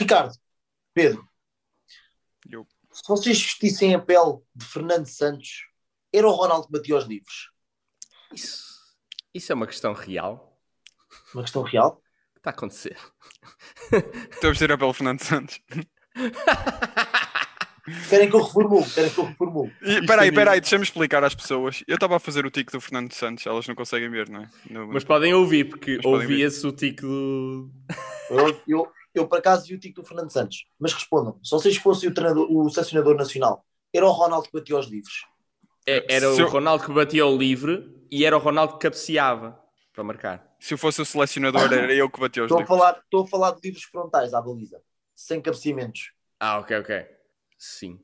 Ricardo, 0.00 0.34
Pedro, 0.94 1.28
Eu. 2.50 2.66
se 2.90 3.02
vocês 3.06 3.40
vestissem 3.40 3.94
a 3.94 3.98
pele 4.00 4.38
de 4.54 4.64
Fernando 4.64 5.06
Santos, 5.06 5.66
era 6.12 6.26
o 6.26 6.32
Ronaldo 6.32 6.66
que 6.66 6.72
batia 6.72 6.96
os 6.96 7.04
livros. 7.04 7.50
Isso, 8.32 8.64
isso 9.34 9.52
é 9.52 9.54
uma 9.54 9.66
questão 9.66 9.92
real. 9.92 10.58
Uma 11.34 11.42
questão 11.42 11.62
real. 11.62 12.02
O 12.30 12.32
que 12.34 12.38
está 12.40 12.50
a 12.50 12.52
acontecer? 12.52 12.96
Estou 14.30 14.48
a 14.48 14.50
vestir 14.50 14.72
a 14.72 14.78
pelo 14.78 14.92
Fernando 14.94 15.20
Santos. 15.20 15.60
Querem 18.08 18.28
que 18.30 18.36
eu 18.36 18.42
reformule? 18.42 18.88
Querem 18.90 19.10
que 19.10 19.18
eu 19.18 19.24
reformule? 19.24 19.74
E 19.82 19.90
Isto 19.94 20.06
peraí, 20.06 20.28
é 20.28 20.32
peraí, 20.32 20.60
deixa-me 20.60 20.84
explicar 20.84 21.24
às 21.24 21.34
pessoas. 21.34 21.82
Eu 21.88 21.94
estava 21.96 22.16
a 22.16 22.20
fazer 22.20 22.46
o 22.46 22.50
tique 22.50 22.70
do 22.72 22.80
Fernando 22.80 23.12
Santos, 23.12 23.44
elas 23.46 23.66
não 23.66 23.74
conseguem 23.74 24.08
ver, 24.10 24.28
não 24.28 24.42
é? 24.42 24.50
No- 24.70 24.88
Mas 24.88 25.02
podem 25.04 25.34
ouvir, 25.34 25.64
porque 25.68 25.98
ouvia-se 26.04 26.64
o 26.66 26.72
tico 26.72 27.02
do. 27.02 27.70
Eu, 28.30 28.62
eu, 28.68 28.92
eu, 29.14 29.26
por 29.28 29.38
acaso, 29.38 29.66
vi 29.66 29.74
o 29.74 29.78
tico 29.80 30.00
do 30.02 30.06
Fernando 30.06 30.30
Santos. 30.30 30.64
Mas 30.78 30.92
respondam, 30.92 31.38
se 31.42 31.50
vocês 31.50 31.76
fossem 31.76 32.08
o, 32.08 32.14
treinador, 32.14 32.46
o 32.50 32.68
selecionador 32.70 33.14
nacional, 33.16 33.64
era 33.92 34.06
o 34.06 34.10
Ronaldo 34.10 34.48
que 34.48 34.58
batia 34.58 34.78
os 34.78 34.86
livros. 34.86 35.26
É, 35.86 36.04
era 36.14 36.32
Se 36.34 36.40
o 36.42 36.46
eu- 36.46 36.48
Ronaldo 36.48 36.84
que 36.84 36.92
batia 36.92 37.26
o 37.26 37.36
livre 37.36 37.92
e 38.10 38.24
era 38.24 38.36
o 38.36 38.40
Ronaldo 38.40 38.74
que 38.74 38.80
cabeceava 38.80 39.58
para 39.92 40.04
marcar. 40.04 40.54
Se 40.60 40.74
eu 40.74 40.78
fosse 40.78 41.00
o 41.02 41.04
selecionador, 41.04 41.62
era 41.72 41.92
eu 41.94 42.08
que 42.10 42.20
batia 42.20 42.42
os 42.42 42.46
Estou 42.46 42.58
a, 42.58 42.60
livros. 42.60 42.78
falar, 42.78 43.00
estou 43.02 43.24
a 43.24 43.26
falar 43.26 43.50
de 43.52 43.60
livros 43.62 43.84
frontais 43.84 44.32
à 44.34 44.40
baliza, 44.40 44.80
sem 45.16 45.40
cabeceamentos. 45.40 46.12
Ah, 46.38 46.58
ok, 46.58 46.78
ok. 46.78 47.06
Sim. 47.58 47.98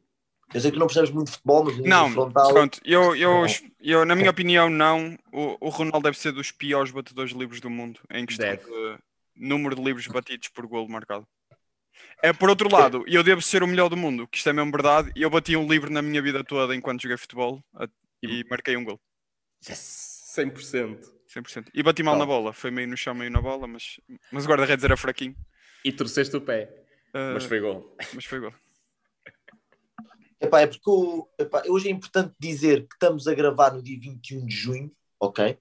Eu 0.55 0.61
sei 0.61 0.71
que 0.71 0.79
não 0.79 0.87
percebes 0.87 1.11
muito 1.11 1.27
de 1.27 1.33
futebol, 1.33 1.65
mas 1.65 1.77
Não, 1.79 2.11
frontal. 2.11 2.53
pronto, 2.53 2.81
eu, 2.85 3.17
eu, 3.17 3.45
eu, 3.81 4.05
na 4.05 4.15
minha 4.15 4.31
opinião, 4.31 4.71
não. 4.71 5.19
O, 5.33 5.57
o 5.67 5.69
Ronaldo 5.71 6.03
deve 6.05 6.17
ser 6.19 6.31
dos 6.33 6.53
piores 6.53 6.93
batedores 6.93 7.33
de 7.33 7.39
livros 7.39 7.61
do 7.61 7.69
mundo, 7.69 7.99
em 8.11 8.25
questão 8.25 8.47
Deve. 8.47 8.65
de 8.65 8.99
número 9.37 9.75
de 9.77 9.83
livros 9.83 10.07
batidos 10.07 10.49
por 10.49 10.67
golo 10.67 10.89
marcado. 10.89 11.27
É 12.23 12.33
por 12.33 12.49
outro 12.51 12.69
lado, 12.71 13.05
eu 13.07 13.23
devo 13.23 13.41
ser 13.41 13.63
o 13.63 13.67
melhor 13.67 13.89
do 13.89 13.97
mundo, 13.97 14.27
que 14.29 14.37
isto 14.39 14.49
é 14.49 14.53
mesmo 14.53 14.71
verdade. 14.71 15.11
e 15.17 15.23
Eu 15.23 15.31
bati 15.31 15.57
um 15.57 15.67
livro 15.69 15.91
na 15.91 16.03
minha 16.03 16.21
vida 16.21 16.43
toda 16.45 16.75
enquanto 16.75 17.03
joguei 17.03 17.17
futebol 17.17 17.63
a- 17.75 17.89
e 18.23 18.45
marquei 18.51 18.77
um 18.77 18.85
gol, 18.85 19.01
Yes! 19.67 20.23
100%. 20.35 21.15
100%. 21.27 21.71
E 21.75 21.83
bati 21.83 22.03
mal 22.03 22.17
na 22.19 22.27
bola, 22.27 22.53
foi 22.53 22.71
meio 22.71 22.87
no 22.89 22.97
chão, 22.97 23.15
meio 23.15 23.31
na 23.31 23.41
bola, 23.41 23.67
mas, 23.67 23.99
mas 24.31 24.45
o 24.45 24.49
guarda-redes 24.49 24.85
era 24.85 24.97
fraquinho. 24.97 25.35
E 25.85 25.93
torceste 25.93 26.37
o 26.37 26.41
pé. 26.41 26.69
Ah, 27.15 27.33
Mas 27.35 27.45
foi 27.45 27.61
gol. 27.61 27.97
mas 28.15 28.25
foi 28.25 28.41
gol. 28.41 28.53
Epá, 30.41 30.61
é 30.61 30.67
porque 30.67 30.83
o- 30.91 31.27
epá, 31.39 31.63
hoje 31.67 31.89
é 31.89 31.91
importante 31.91 32.35
dizer 32.39 32.87
que 32.87 32.95
estamos 32.95 33.27
a 33.27 33.35
gravar 33.35 33.73
no 33.73 33.83
dia 33.83 33.99
21 33.99 34.45
de 34.45 34.55
junho, 34.55 34.93
ok? 35.19 35.59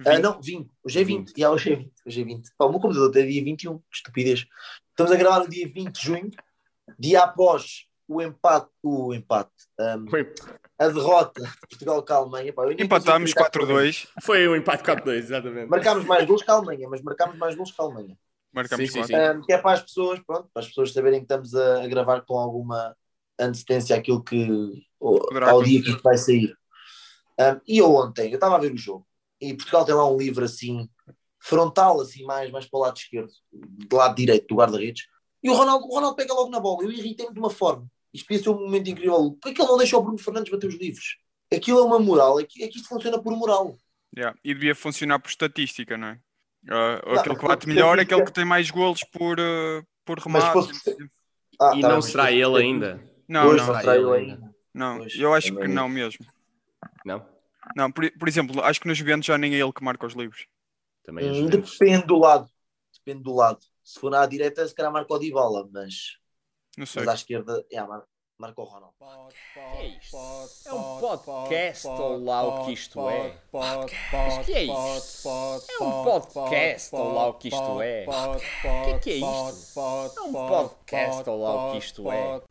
Ah, 0.00 0.10
Vinte. 0.10 0.22
não, 0.22 0.40
20. 0.40 0.70
Hoje 0.84 1.00
é 1.00 1.04
20. 1.04 1.32
Já, 1.36 1.50
hoje 1.50 1.72
é 1.72 1.76
20. 1.76 1.92
Hoje 2.06 2.20
é 2.20 2.24
20. 2.24 2.50
Pá, 2.56 2.64
o 2.66 2.70
meu 2.70 2.80
computador 2.80 3.10
tem 3.10 3.28
dia 3.28 3.44
21. 3.44 3.78
Que 3.78 3.84
estupidez. 3.92 4.46
Estamos 4.90 5.12
a 5.12 5.16
gravar 5.16 5.40
no 5.40 5.48
dia 5.48 5.68
20 5.68 5.92
de 5.92 6.06
junho, 6.06 6.30
dia 6.98 7.22
após 7.22 7.86
o 8.06 8.20
empate, 8.20 8.68
o 8.82 9.14
empate, 9.14 9.50
um, 9.80 10.08
Foi, 10.08 10.32
a 10.78 10.88
derrota 10.88 11.42
de 11.42 11.68
Portugal 11.68 12.04
com 12.04 12.12
a 12.12 12.16
Alemanha. 12.16 12.52
Pá, 12.52 12.70
Empatámos 12.72 13.32
consigo 13.32 13.46
acreditar 13.46 13.82
que 13.82 14.06
4-2, 14.06 14.08
foi 14.22 14.48
um 14.48 14.56
empate 14.56 14.82
4-2, 14.84 15.12
exatamente. 15.14 15.68
Marcámos 15.68 16.04
mais 16.04 16.26
gols 16.26 16.42
que 16.42 16.50
a 16.50 16.54
Alemanha, 16.54 16.88
mas 16.88 17.02
marcámos 17.02 17.38
mais 17.38 17.54
gols 17.54 17.72
que 17.72 17.80
a 17.80 17.84
Alemanha. 17.84 18.16
marcámos 18.52 18.86
Sim, 18.86 19.02
sim, 19.02 19.08
4. 19.08 19.16
sim. 19.34 19.38
Um, 19.38 19.42
que 19.42 19.52
é 19.52 19.58
para 19.58 19.72
as 19.72 19.82
pessoas, 19.82 20.20
pronto, 20.20 20.48
para 20.52 20.62
as 20.62 20.68
pessoas 20.68 20.92
saberem 20.92 21.20
que 21.20 21.24
estamos 21.24 21.54
a, 21.54 21.82
a 21.82 21.86
gravar 21.86 22.20
com 22.22 22.38
alguma 22.38 22.94
antecedência 23.38 23.96
àquilo 23.96 24.22
que 24.22 24.86
ao 25.00 25.62
dia 25.62 25.82
que 25.82 25.90
isto 25.90 26.02
vai 26.02 26.16
sair. 26.16 26.54
Um, 27.40 27.60
e 27.66 27.78
eu 27.78 27.92
ontem, 27.94 28.28
eu 28.28 28.34
estava 28.34 28.56
a 28.56 28.60
ver 28.60 28.72
o 28.72 28.78
jogo, 28.78 29.06
e 29.50 29.54
Portugal 29.54 29.84
tem 29.84 29.94
lá 29.94 30.08
um 30.10 30.16
livro 30.16 30.44
assim, 30.44 30.88
frontal, 31.38 32.00
assim, 32.00 32.24
mais, 32.24 32.50
mais 32.50 32.66
para 32.66 32.78
o 32.78 32.82
lado 32.82 32.96
esquerdo, 32.96 33.30
do 33.52 33.96
lado 33.96 34.14
direito 34.16 34.46
do 34.48 34.56
guarda-redes, 34.56 35.04
e 35.42 35.50
o 35.50 35.54
Ronaldo, 35.54 35.86
o 35.86 35.94
Ronaldo 35.94 36.16
pega 36.16 36.32
logo 36.32 36.50
na 36.50 36.58
bola. 36.58 36.82
Eu 36.84 36.90
irritei-me 36.90 37.32
de 37.34 37.38
uma 37.38 37.50
forma. 37.50 37.86
Isto 38.14 38.26
podia 38.28 38.42
ser 38.42 38.48
um 38.50 38.60
momento 38.60 38.88
incrível. 38.88 39.32
Por 39.40 39.48
que 39.48 39.54
que 39.54 39.60
ele 39.60 39.68
não 39.70 39.76
deixa 39.76 39.96
o 39.98 40.02
Bruno 40.02 40.16
Fernandes 40.18 40.50
bater 40.50 40.68
os 40.68 40.76
livros? 40.76 41.18
Aquilo 41.52 41.80
é 41.80 41.82
uma 41.82 41.98
moral, 41.98 42.40
é 42.40 42.44
que, 42.44 42.62
é 42.64 42.68
que 42.68 42.76
isto 42.78 42.88
funciona 42.88 43.20
por 43.20 43.36
moral. 43.36 43.76
Yeah, 44.16 44.38
E 44.42 44.54
devia 44.54 44.74
funcionar 44.74 45.18
por 45.18 45.28
estatística, 45.28 45.98
não 45.98 46.08
é? 46.08 46.20
Ah, 46.70 47.02
Não, 47.04 47.14
aquele 47.20 47.36
que 47.36 47.46
bate 47.46 47.68
melhor 47.68 47.98
é 47.98 48.02
estatística- 48.02 48.14
aquele 48.14 48.26
que 48.26 48.32
tem 48.32 48.44
mais 48.46 48.70
golos 48.70 49.04
por, 49.04 49.38
ah, 49.38 49.82
por 50.04 50.18
remate. 50.18 50.46
se 50.46 50.52
fosse- 50.80 50.96
Ah, 51.60 51.72
E 51.76 51.80
tá 51.82 51.88
não 51.88 52.00
será 52.00 52.32
ele 52.32 52.56
ainda. 52.56 53.12
Não, 53.28 53.42
Pois, 53.48 53.56
não, 53.60 53.66
não 53.72 53.80
será 53.80 53.96
ele 53.96 54.10
ainda. 54.12 54.54
não. 54.72 54.98
Pois, 54.98 55.14
Eu 55.16 55.34
acho 55.34 55.54
que 55.54 55.68
não 55.68 55.88
mesmo. 55.88 56.24
Não? 57.04 57.33
Não, 57.76 57.90
por, 57.90 58.10
por 58.18 58.28
exemplo, 58.28 58.62
acho 58.62 58.80
que 58.80 58.88
nos 58.88 58.96
Juventus 58.98 59.26
já 59.26 59.36
nem 59.38 59.54
é 59.54 59.58
ele 59.58 59.72
que 59.72 59.82
marca 59.84 60.06
os 60.06 60.14
livros. 60.14 60.46
Também 61.04 61.30
Hum. 61.30 61.46
Depende 61.46 62.06
do 62.06 62.18
lado. 62.18 62.50
Depende 62.94 63.22
do 63.22 63.34
lado. 63.34 63.60
Se 63.82 64.00
for 64.00 64.14
à 64.14 64.24
direita, 64.26 64.66
se 64.66 64.74
calhar 64.74 64.90
marca 64.92 65.12
o 65.12 65.18
Dybala, 65.18 65.68
mas, 65.70 66.16
Não 66.78 66.86
sei. 66.86 67.02
mas 67.02 67.08
à 67.10 67.14
esquerda, 67.14 67.64
é, 67.70 67.82
mar- 67.82 68.04
marca 68.38 68.60
o 68.62 68.64
Ronaldo. 68.64 68.94
é 69.56 69.86
isto? 69.88 70.16
É 70.66 70.72
um 70.72 70.98
podcast 71.00 71.86
ou 71.86 72.24
lá 72.24 72.42
o 72.42 72.64
que 72.64 72.72
isto 72.72 73.10
é? 73.10 73.30
Podcast? 73.50 74.44
que 74.46 74.52
é 74.54 74.62
isto? 74.64 75.28
É 75.28 75.84
um 75.84 76.04
podcast 76.04 76.94
ou 76.96 77.12
lá 77.14 77.26
o 77.28 77.34
que 77.34 77.48
isto 77.48 77.82
é? 77.82 78.06
O 78.08 78.38
que 78.38 78.66
é 78.90 78.98
que 78.98 79.10
é 79.10 79.14
isto? 79.16 79.80
É 80.16 80.20
um 80.22 80.32
podcast 80.32 81.28
ou 81.30 81.42
lá 81.42 81.68
o 81.68 81.72
que 81.72 81.78
isto 81.78 82.10
é? 82.10 82.42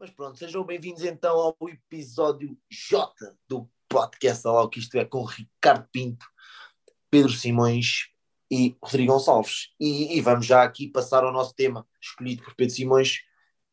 Mas 0.00 0.10
pronto, 0.10 0.38
sejam 0.38 0.62
bem-vindos 0.64 1.02
então 1.02 1.36
ao 1.36 1.56
episódio 1.68 2.56
J 2.70 3.12
do 3.48 3.68
podcast 3.88 4.46
Olá 4.46 4.62
o 4.62 4.68
que 4.68 4.78
isto 4.78 4.94
é 4.96 5.04
com 5.04 5.24
Ricardo 5.24 5.88
Pinto, 5.90 6.24
Pedro 7.10 7.32
Simões 7.32 8.08
e 8.50 8.76
Rodrigo 8.82 9.12
Gonçalves. 9.12 9.70
E, 9.80 10.16
e 10.16 10.20
vamos 10.20 10.46
já 10.46 10.62
aqui 10.62 10.88
passar 10.88 11.24
ao 11.24 11.32
nosso 11.32 11.52
tema 11.54 11.86
escolhido 12.00 12.44
por 12.44 12.54
Pedro 12.54 12.74
Simões, 12.74 13.22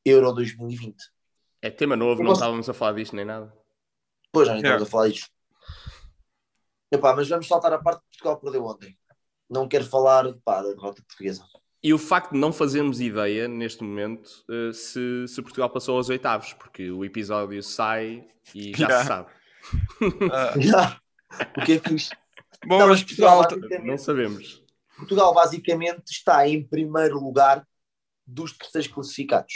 Euro 0.03 0.33
2020. 0.33 0.95
É 1.61 1.69
tema 1.69 1.95
novo, 1.95 2.23
não 2.23 2.33
estávamos 2.33 2.67
a 2.67 2.73
falar 2.73 2.93
disto 2.93 3.15
nem 3.15 3.25
nada. 3.25 3.53
Pois 4.31 4.47
já 4.47 4.53
nem 4.53 4.63
estamos 4.63 4.81
Yeah. 4.81 4.83
a 4.87 4.91
falar 4.91 5.09
disto. 5.09 5.29
Epá, 6.91 7.15
mas 7.15 7.29
vamos 7.29 7.47
saltar 7.47 7.71
a 7.73 7.79
parte 7.79 7.99
que 8.01 8.17
Portugal 8.17 8.39
perdeu 8.39 8.65
ontem. 8.65 8.97
Não 9.49 9.67
quero 9.67 9.85
falar 9.85 10.33
pá, 10.43 10.61
da 10.63 10.69
derrota 10.69 11.03
portuguesa. 11.03 11.45
E 11.85 11.93
o 11.93 11.99
facto 11.99 12.31
de 12.31 12.39
não 12.39 12.51
fazermos 12.51 12.99
ideia, 12.99 13.47
neste 13.47 13.83
momento, 13.83 14.43
eh, 14.49 14.73
se, 14.73 15.27
se 15.27 15.39
Portugal 15.41 15.69
passou 15.69 15.97
aos 15.97 16.09
oitavos, 16.09 16.51
porque 16.53 16.89
o 16.89 17.05
episódio 17.05 17.61
sai 17.61 18.27
e 18.55 18.71
já 18.75 18.87
Yeah. 18.87 19.01
se 19.01 19.07
sabe. 19.07 19.29
Ah, 20.33 20.99
o 21.61 21.63
que 21.63 21.73
é 21.73 21.79
que 21.79 21.89
fiz? 21.89 22.09
bom, 22.65 22.79
Não, 22.79 22.87
mas 22.87 23.03
Portugal, 23.03 23.41
Não 23.83 23.97
sabemos. 23.99 24.63
Portugal 24.97 25.31
basicamente 25.33 26.03
está 26.09 26.47
em 26.47 26.67
primeiro 26.67 27.19
lugar 27.19 27.63
dos 28.25 28.51
terceiros 28.57 28.89
classificados. 28.91 29.53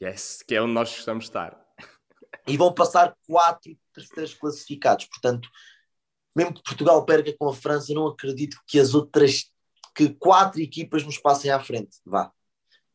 Yes, 0.00 0.44
que 0.46 0.54
é 0.54 0.62
onde 0.62 0.72
nós 0.72 0.90
gostamos 0.90 1.24
de 1.24 1.30
estar. 1.30 1.58
E 2.46 2.56
vão 2.56 2.72
passar 2.72 3.14
quatro 3.26 3.76
terceiros 3.92 4.34
classificados. 4.34 5.06
Portanto, 5.06 5.48
mesmo 6.36 6.54
que 6.54 6.62
Portugal 6.62 7.04
perca 7.04 7.34
com 7.36 7.48
a 7.48 7.54
França, 7.54 7.92
não 7.92 8.06
acredito 8.06 8.56
que 8.68 8.78
as 8.78 8.94
outras, 8.94 9.50
que 9.94 10.10
quatro 10.10 10.60
equipas 10.60 11.04
nos 11.04 11.18
passem 11.18 11.50
à 11.50 11.60
frente. 11.60 11.98
Vá. 12.04 12.32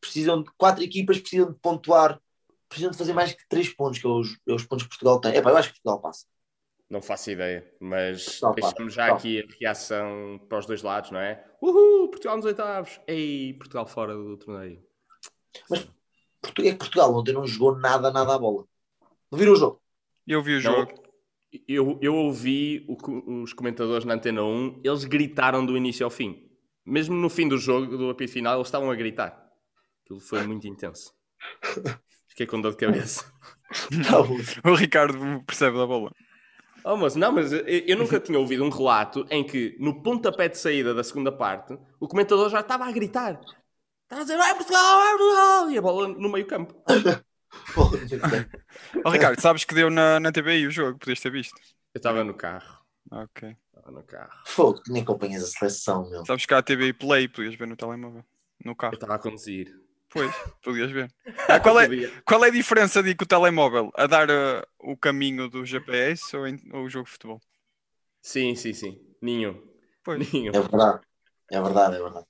Precisam 0.00 0.42
de, 0.42 0.50
quatro 0.56 0.82
equipas 0.84 1.18
precisam 1.18 1.50
de 1.52 1.58
pontuar, 1.58 2.20
precisam 2.68 2.90
de 2.90 2.98
fazer 2.98 3.12
mais 3.12 3.32
que 3.32 3.46
três 3.48 3.68
pontos, 3.68 3.98
que 3.98 4.06
é 4.06 4.10
os, 4.10 4.38
é 4.48 4.52
os 4.52 4.64
pontos 4.64 4.84
que 4.84 4.90
Portugal 4.90 5.20
tem. 5.20 5.34
Epá, 5.34 5.50
eu 5.50 5.56
acho 5.56 5.68
que 5.72 5.74
Portugal 5.80 6.00
passa. 6.00 6.26
Não 6.88 7.02
faço 7.02 7.30
ideia, 7.32 7.68
mas 7.80 8.40
Não, 8.40 8.54
deixamos 8.54 8.94
já 8.94 9.08
não. 9.08 9.16
aqui 9.16 9.40
a 9.42 9.58
reação 9.58 10.40
para 10.48 10.58
os 10.58 10.66
dois 10.66 10.82
lados, 10.82 11.10
não 11.10 11.18
é? 11.18 11.44
Uhul, 11.60 12.08
Portugal 12.10 12.36
nos 12.36 12.44
oitavos. 12.46 13.00
Ei, 13.08 13.54
Portugal 13.54 13.86
fora 13.86 14.14
do 14.14 14.36
torneio. 14.36 14.80
Portu- 16.40 16.62
É 16.62 16.70
que 16.70 16.76
Portugal 16.76 17.12
ontem 17.14 17.32
não 17.32 17.46
jogou 17.46 17.76
nada, 17.76 18.10
nada 18.12 18.34
à 18.34 18.38
bola. 18.38 18.64
Não 19.30 19.38
viram 19.38 19.52
o 19.52 19.56
jogo? 19.56 19.82
eu 20.28 20.42
vi 20.42 20.52
o 20.52 20.62
Não, 20.62 20.62
jogo. 20.62 20.92
eu, 21.66 21.98
eu 22.00 22.14
ouvi 22.14 22.84
o 22.88 23.42
os 23.42 23.52
comentadores 23.52 24.04
na 24.04 24.14
Antena 24.14 24.42
1, 24.44 24.80
eles 24.84 25.04
gritaram 25.04 25.64
do 25.66 25.76
início 25.76 26.04
ao 26.04 26.10
fim. 26.10 26.45
Mesmo 26.86 27.14
no 27.16 27.28
fim 27.28 27.48
do 27.48 27.58
jogo, 27.58 27.96
do 27.96 28.10
apito 28.10 28.32
final, 28.32 28.56
eles 28.56 28.68
estavam 28.68 28.90
a 28.90 28.94
gritar. 28.94 29.46
Aquilo 30.04 30.20
foi 30.20 30.46
muito 30.46 30.66
intenso. 30.68 31.12
Fiquei 32.28 32.46
com 32.46 32.60
dor 32.60 32.72
de 32.72 32.78
cabeça. 32.78 33.24
O 34.64 34.74
Ricardo 34.74 35.42
percebe 35.44 35.76
da 35.76 35.84
bola. 35.84 36.12
Oh, 36.84 36.96
mas 36.96 37.16
não, 37.16 37.32
mas 37.32 37.52
eu, 37.52 37.66
eu 37.66 37.96
nunca 37.96 38.20
tinha 38.20 38.38
ouvido 38.38 38.62
um 38.62 38.68
relato 38.68 39.26
em 39.28 39.42
que, 39.44 39.76
no 39.80 40.02
pontapé 40.04 40.48
de 40.48 40.56
saída 40.56 40.94
da 40.94 41.02
segunda 41.02 41.32
parte, 41.32 41.76
o 41.98 42.06
comentador 42.06 42.48
já 42.48 42.60
estava 42.60 42.84
a 42.84 42.92
gritar. 42.92 43.40
Estava 44.04 44.22
a 44.22 44.24
dizer, 44.24 44.36
vai 44.36 44.54
Portugal, 44.54 44.98
vai 44.98 45.18
Portugal! 45.18 45.70
E 45.72 45.78
a 45.78 45.82
bola 45.82 46.08
no 46.08 46.30
meio 46.30 46.46
campo. 46.46 46.74
Oh, 49.04 49.08
Ricardo, 49.08 49.40
sabes 49.40 49.64
que 49.64 49.74
deu 49.74 49.88
na, 49.88 50.20
na 50.20 50.30
TVI 50.30 50.66
o 50.66 50.70
jogo? 50.70 50.98
Podias 50.98 51.20
ter 51.20 51.30
visto. 51.30 51.54
Eu 51.94 51.98
estava 51.98 52.22
no 52.22 52.34
carro. 52.34 52.80
Ok. 53.10 53.56
Estava 53.76 53.90
no 53.90 54.02
carro. 54.04 54.30
Fogo, 54.46 54.82
nem 54.88 55.02
acompanhas 55.02 55.42
a 55.42 55.46
seleção, 55.46 56.08
meu. 56.08 56.24
Sabes 56.24 56.46
que 56.46 56.54
há 56.54 56.58
a 56.58 56.62
TVI 56.62 56.92
Play, 56.92 57.28
podias 57.28 57.54
ver 57.54 57.66
no 57.66 57.76
telemóvel. 57.76 58.24
No 58.64 58.72
Eu 58.72 58.76
carro. 58.76 58.94
estava 58.94 59.14
a 59.14 59.18
conduzir. 59.18 59.68
Pois, 60.08 60.30
podias 60.62 60.90
ver. 60.90 61.12
Ah, 61.48 61.60
qual, 61.60 61.78
é, 61.80 61.88
qual 62.24 62.44
é 62.44 62.48
a 62.48 62.52
diferença 62.52 63.02
de 63.02 63.10
ir 63.10 63.16
com 63.16 63.24
o 63.24 63.28
telemóvel? 63.28 63.90
A 63.94 64.06
dar 64.06 64.30
ah, 64.30 64.66
o 64.78 64.96
caminho 64.96 65.48
do 65.48 65.64
GPS 65.64 66.34
ou, 66.36 66.46
em- 66.46 66.60
ou 66.72 66.84
o 66.84 66.88
jogo 66.88 67.04
de 67.04 67.12
futebol? 67.12 67.40
Sim, 68.22 68.54
sim, 68.54 68.72
sim. 68.72 69.00
Nenhum. 69.20 69.62
Pois. 70.02 70.32
Nenhum. 70.32 70.52
É 70.54 70.60
verdade. 70.60 71.00
É 71.50 71.60
verdade, 71.60 71.96
é 71.96 72.02
verdade. 72.02 72.26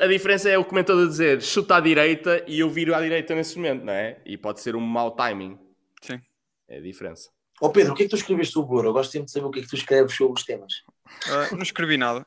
A 0.00 0.06
diferença 0.08 0.48
é 0.48 0.58
o 0.58 0.64
comentador 0.64 1.06
dizer 1.06 1.40
chuta 1.40 1.76
à 1.76 1.80
direita 1.80 2.42
e 2.48 2.58
eu 2.58 2.68
viro 2.68 2.92
à 2.94 3.00
direita 3.00 3.34
nesse 3.36 3.54
momento, 3.56 3.84
não 3.84 3.92
é? 3.92 4.20
E 4.26 4.36
pode 4.36 4.60
ser 4.60 4.74
um 4.74 4.80
mau 4.80 5.14
timing. 5.14 5.56
Sim. 6.02 6.20
É 6.68 6.78
a 6.78 6.80
diferença. 6.80 7.30
Ó 7.60 7.66
oh 7.66 7.70
Pedro, 7.70 7.92
o 7.92 7.96
que 7.96 8.02
é 8.02 8.06
que 8.06 8.10
tu 8.10 8.16
escreveste 8.16 8.52
sobre 8.52 8.74
o 8.74 8.78
Euro? 8.78 8.88
Eu 8.88 8.92
gosto 8.92 9.12
sempre 9.12 9.26
de 9.26 9.32
saber 9.32 9.46
o 9.46 9.50
que 9.50 9.60
é 9.60 9.62
que 9.62 9.68
tu 9.68 9.76
escreves 9.76 10.14
sobre 10.14 10.38
os 10.38 10.44
temas. 10.44 10.84
Uh, 11.26 11.54
não 11.56 11.62
escrevi 11.62 11.96
nada. 11.96 12.26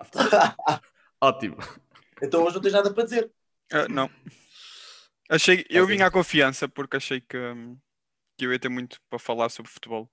Ótimo. 1.20 1.56
Então 2.22 2.44
hoje 2.44 2.54
não 2.54 2.62
tens 2.62 2.72
nada 2.72 2.92
para 2.92 3.04
dizer. 3.04 3.30
Uh, 3.72 3.88
não. 3.90 4.10
Achei, 5.28 5.66
eu 5.68 5.86
vim 5.86 6.00
à 6.00 6.10
confiança 6.10 6.68
porque 6.68 6.96
achei 6.96 7.20
que, 7.20 7.36
hum, 7.36 7.76
que 8.38 8.46
eu 8.46 8.52
ia 8.52 8.58
ter 8.58 8.68
muito 8.68 8.98
para 9.10 9.18
falar 9.18 9.48
sobre 9.50 9.70
futebol. 9.70 10.10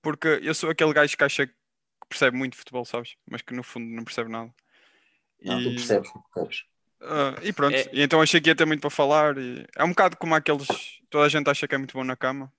Porque 0.00 0.28
eu 0.42 0.54
sou 0.54 0.70
aquele 0.70 0.92
gajo 0.92 1.16
que 1.16 1.24
acha 1.24 1.46
que 1.46 1.54
percebe 2.08 2.36
muito 2.36 2.56
futebol, 2.56 2.84
sabes? 2.84 3.16
Mas 3.28 3.42
que 3.42 3.54
no 3.54 3.62
fundo 3.62 3.86
não 3.86 4.04
percebe 4.04 4.30
nada. 4.30 4.54
Não, 5.42 5.60
e... 5.60 5.64
tu 5.64 5.70
percebes, 5.70 6.10
percebes. 6.32 6.64
Uh, 7.00 7.36
e 7.42 7.52
pronto, 7.52 7.74
é... 7.74 7.90
e 7.92 8.02
então 8.02 8.20
achei 8.20 8.40
que 8.40 8.50
ia 8.50 8.54
ter 8.54 8.66
muito 8.66 8.80
para 8.80 8.90
falar. 8.90 9.36
E... 9.38 9.66
É 9.74 9.82
um 9.82 9.88
bocado 9.88 10.16
como 10.16 10.34
aqueles. 10.34 10.68
Toda 11.10 11.24
a 11.24 11.28
gente 11.28 11.48
acha 11.48 11.66
que 11.66 11.74
é 11.74 11.78
muito 11.78 11.94
bom 11.94 12.04
na 12.04 12.16
cama. 12.16 12.52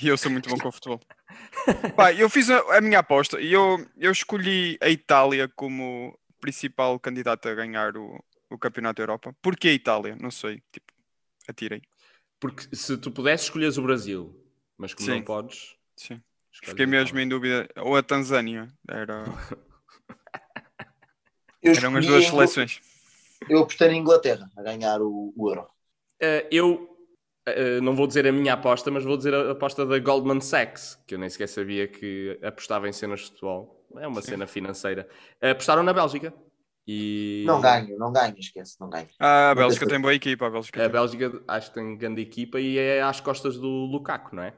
E 0.00 0.08
eu 0.08 0.16
sou 0.16 0.30
muito 0.30 0.48
bom 0.48 0.58
com 0.58 0.68
o 0.68 0.72
futebol. 0.72 1.00
Pá, 1.96 2.12
eu 2.12 2.30
fiz 2.30 2.48
a, 2.50 2.58
a, 2.76 2.80
minha 2.80 3.00
aposta 3.00 3.40
e 3.40 3.52
eu, 3.52 3.84
eu 3.96 4.12
escolhi 4.12 4.78
a 4.80 4.88
Itália 4.88 5.48
como 5.48 6.18
principal 6.40 6.98
candidato 6.98 7.48
a 7.48 7.54
ganhar 7.54 7.96
o, 7.96 8.22
o 8.48 8.58
Campeonato 8.58 8.96
da 8.96 9.02
Europa. 9.02 9.34
Porquê 9.42 9.68
a 9.68 9.72
Itália? 9.72 10.16
Não 10.20 10.30
sei. 10.30 10.62
Tipo, 10.72 10.92
atirei. 11.48 11.82
Porque 12.38 12.74
se 12.74 12.96
tu 12.96 13.10
pudesses 13.10 13.46
escolheres 13.46 13.76
o 13.76 13.82
Brasil, 13.82 14.40
mas 14.76 14.94
como 14.94 15.06
Sim. 15.06 15.16
não 15.16 15.22
podes. 15.22 15.76
Sim. 15.96 16.22
Fiquei 16.52 16.86
mesmo 16.86 17.18
em 17.18 17.28
dúvida. 17.28 17.68
Ou 17.76 17.96
a 17.96 18.02
Tanzânia. 18.02 18.68
Era. 18.88 19.24
Eram 21.62 21.96
as 21.96 22.06
duas 22.06 22.26
seleções. 22.26 22.80
Eu 23.48 23.60
apostei 23.60 23.88
na 23.88 23.94
Inglaterra 23.94 24.50
a 24.56 24.62
ganhar 24.62 25.02
o, 25.02 25.32
o 25.36 25.48
Euro. 25.48 25.68
Uh, 26.20 26.46
eu 26.50 26.97
uh, 27.56 27.82
não 27.82 27.94
vou 27.94 28.06
dizer 28.06 28.26
a 28.26 28.32
minha 28.32 28.54
aposta, 28.54 28.90
mas 28.90 29.04
vou 29.04 29.16
dizer 29.16 29.34
a 29.34 29.52
aposta 29.52 29.84
da 29.84 29.98
Goldman 29.98 30.40
Sachs, 30.40 30.98
que 31.06 31.14
eu 31.14 31.18
nem 31.18 31.28
sequer 31.28 31.48
sabia 31.48 31.88
que 31.88 32.38
apostava 32.42 32.88
em 32.88 32.92
cenas 32.92 33.20
de 33.20 33.26
futebol. 33.26 33.86
É 33.96 34.06
uma 34.06 34.20
Sim. 34.20 34.30
cena 34.30 34.46
financeira. 34.46 35.08
Uh, 35.42 35.48
apostaram 35.48 35.82
na 35.82 35.92
Bélgica. 35.92 36.32
E... 36.90 37.44
Não 37.46 37.60
ganho, 37.60 37.98
não 37.98 38.10
ganho, 38.10 38.34
esquece, 38.38 38.80
não 38.80 38.88
ganho. 38.88 39.08
Ah, 39.20 39.50
a 39.50 39.54
Bélgica 39.54 39.86
tem 39.86 40.00
boa 40.00 40.14
equipa. 40.14 40.46
A 40.46 40.50
Bélgica, 40.50 40.86
a 40.86 40.88
Bélgica 40.88 41.42
acho 41.46 41.68
que 41.68 41.74
tem 41.74 41.98
grande 41.98 42.22
equipa 42.22 42.58
e 42.58 42.78
é 42.78 43.02
às 43.02 43.20
costas 43.20 43.58
do 43.58 43.68
Lukaku, 43.68 44.34
não 44.34 44.42
é? 44.42 44.54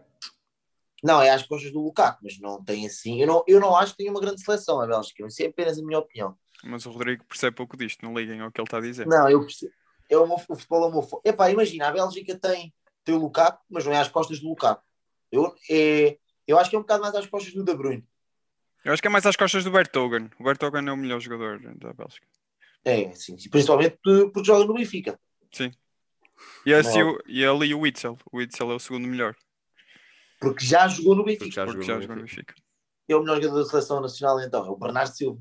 Não, 1.02 1.20
é 1.20 1.30
às 1.30 1.42
costas 1.42 1.72
do 1.72 1.80
Lukaku, 1.80 2.20
mas 2.22 2.38
não 2.38 2.62
tem 2.62 2.86
assim. 2.86 3.20
Eu 3.20 3.26
não, 3.26 3.44
eu 3.48 3.58
não 3.58 3.74
acho 3.74 3.92
que 3.92 3.98
tenha 3.98 4.12
uma 4.12 4.20
grande 4.20 4.40
seleção 4.42 4.80
a 4.80 4.86
Bélgica, 4.86 5.26
isso 5.26 5.42
é 5.42 5.46
apenas 5.46 5.76
a 5.76 5.82
minha 5.82 5.98
opinião. 5.98 6.36
Mas 6.62 6.86
o 6.86 6.90
Rodrigo 6.90 7.24
percebe 7.24 7.56
pouco 7.56 7.76
disto, 7.76 8.04
não 8.04 8.14
liguem 8.14 8.40
ao 8.40 8.52
que 8.52 8.60
ele 8.60 8.66
está 8.66 8.78
a 8.78 8.82
dizer. 8.82 9.06
Não, 9.08 9.28
eu 9.28 9.40
percebo. 9.40 9.72
É 10.08 10.16
o, 10.16 10.24
o 10.24 10.38
futebol 10.38 10.84
é 10.84 10.86
homofóbico. 10.86 11.28
Epá, 11.28 11.50
imagina, 11.50 11.88
a 11.88 11.92
Bélgica 11.92 12.38
tem, 12.38 12.72
tem 13.04 13.14
o 13.14 13.18
Lukaku, 13.18 13.62
mas 13.68 13.84
não 13.84 13.92
é 13.92 13.98
às 13.98 14.08
costas 14.08 14.40
do 14.40 14.48
Lukaku. 14.48 14.82
Eu, 15.30 15.54
é, 15.70 16.18
eu 16.46 16.58
acho 16.58 16.68
que 16.68 16.76
é 16.76 16.78
um 16.78 16.82
bocado 16.82 17.02
mais 17.02 17.14
às 17.14 17.26
costas 17.26 17.52
do 17.54 17.64
De 17.64 17.74
Bruyne. 17.74 18.06
Eu 18.84 18.92
acho 18.92 19.02
que 19.02 19.08
é 19.08 19.10
mais 19.10 19.26
às 19.26 19.36
costas 19.36 19.62
do 19.64 19.70
Bertogen. 19.70 20.30
O 20.38 20.44
Bertogen 20.44 20.88
é 20.88 20.92
o 20.92 20.96
melhor 20.96 21.20
jogador 21.20 21.60
da 21.76 21.92
Bélgica. 21.92 22.26
É, 22.84 23.12
sim. 23.12 23.36
Principalmente 23.50 23.98
porque 24.02 24.44
joga 24.44 24.64
no 24.64 24.74
Benfica. 24.74 25.18
Sim. 25.52 25.70
E, 26.64 26.72
assim, 26.72 27.02
o, 27.02 27.18
e 27.26 27.42
ele 27.42 27.66
e 27.66 27.74
o 27.74 27.80
Witzel. 27.80 28.18
O 28.32 28.38
Witzel 28.38 28.70
é 28.70 28.74
o 28.74 28.78
segundo 28.78 29.06
melhor. 29.06 29.36
Porque 30.40 30.64
já 30.64 30.88
jogou 30.88 31.14
no 31.14 31.24
Benfica. 31.24 31.44
Porque 31.44 31.54
já, 31.54 31.66
porque 31.66 31.82
jogou, 31.82 31.94
já 31.94 32.00
jogou 32.00 32.16
no 32.16 32.22
Benfica. 32.22 32.54
É 33.08 33.16
o 33.16 33.20
melhor 33.20 33.42
jogador 33.42 33.62
da 33.62 33.68
seleção 33.68 34.00
nacional, 34.00 34.40
então. 34.40 34.66
É 34.66 34.70
o 34.70 34.76
Bernardo 34.76 35.14
Silva. 35.14 35.40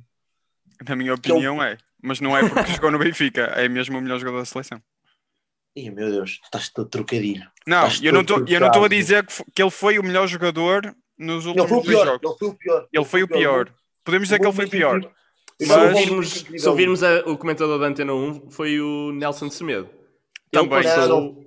Na 0.88 0.96
minha 0.96 1.14
opinião 1.14 1.62
é, 1.64 1.78
Mas 2.02 2.20
não 2.20 2.36
é 2.36 2.48
porque 2.48 2.74
jogou 2.74 2.92
no 2.92 3.00
Benfica. 3.00 3.42
É 3.42 3.70
mesmo 3.70 3.98
o 3.98 4.02
melhor 4.02 4.20
jogador 4.20 4.40
da 4.40 4.46
seleção. 4.46 4.82
Ih, 5.76 5.90
meu 5.92 6.10
Deus, 6.10 6.40
estás 6.44 6.70
todo 6.70 6.90
trocadilho. 6.90 7.50
Não, 7.66 7.88
eu 8.02 8.12
não, 8.14 8.24
tô, 8.24 8.44
eu 8.48 8.60
não 8.60 8.68
estou 8.68 8.84
a 8.84 8.88
dizer 8.88 9.26
que, 9.26 9.44
que 9.56 9.62
ele 9.62 9.72
foi 9.72 10.00
o 10.00 10.04
melhor 10.04 10.28
jogador 10.28 10.96
nos 11.18 11.46
últimos 11.46 11.70
dois 11.70 11.86
jogos. 11.86 12.22
Ele 12.22 12.36
foi 12.36 12.48
o 12.48 12.56
pior. 12.56 12.88
Ele 12.92 13.06
foi 13.06 13.24
o 13.24 13.28
pior. 13.28 13.74
Podemos 14.04 14.28
dizer 14.28 14.40
que 14.40 14.46
ele 14.46 14.56
foi 14.56 14.66
o 14.66 14.70
pior. 14.70 15.12
Mas... 15.62 15.68
Se 15.68 15.78
ouvirmos, 15.78 16.46
se 16.58 16.70
ouvirmos 16.70 17.04
a, 17.04 17.20
o 17.30 17.38
comentador 17.38 17.80
da 17.80 17.88
Antena 17.88 18.14
1, 18.14 18.50
foi 18.50 18.80
o 18.80 19.12
Nelson 19.12 19.50
Semedo. 19.50 19.90
Ele 20.52 20.68
Também. 20.68 20.84
passou, 20.84 21.46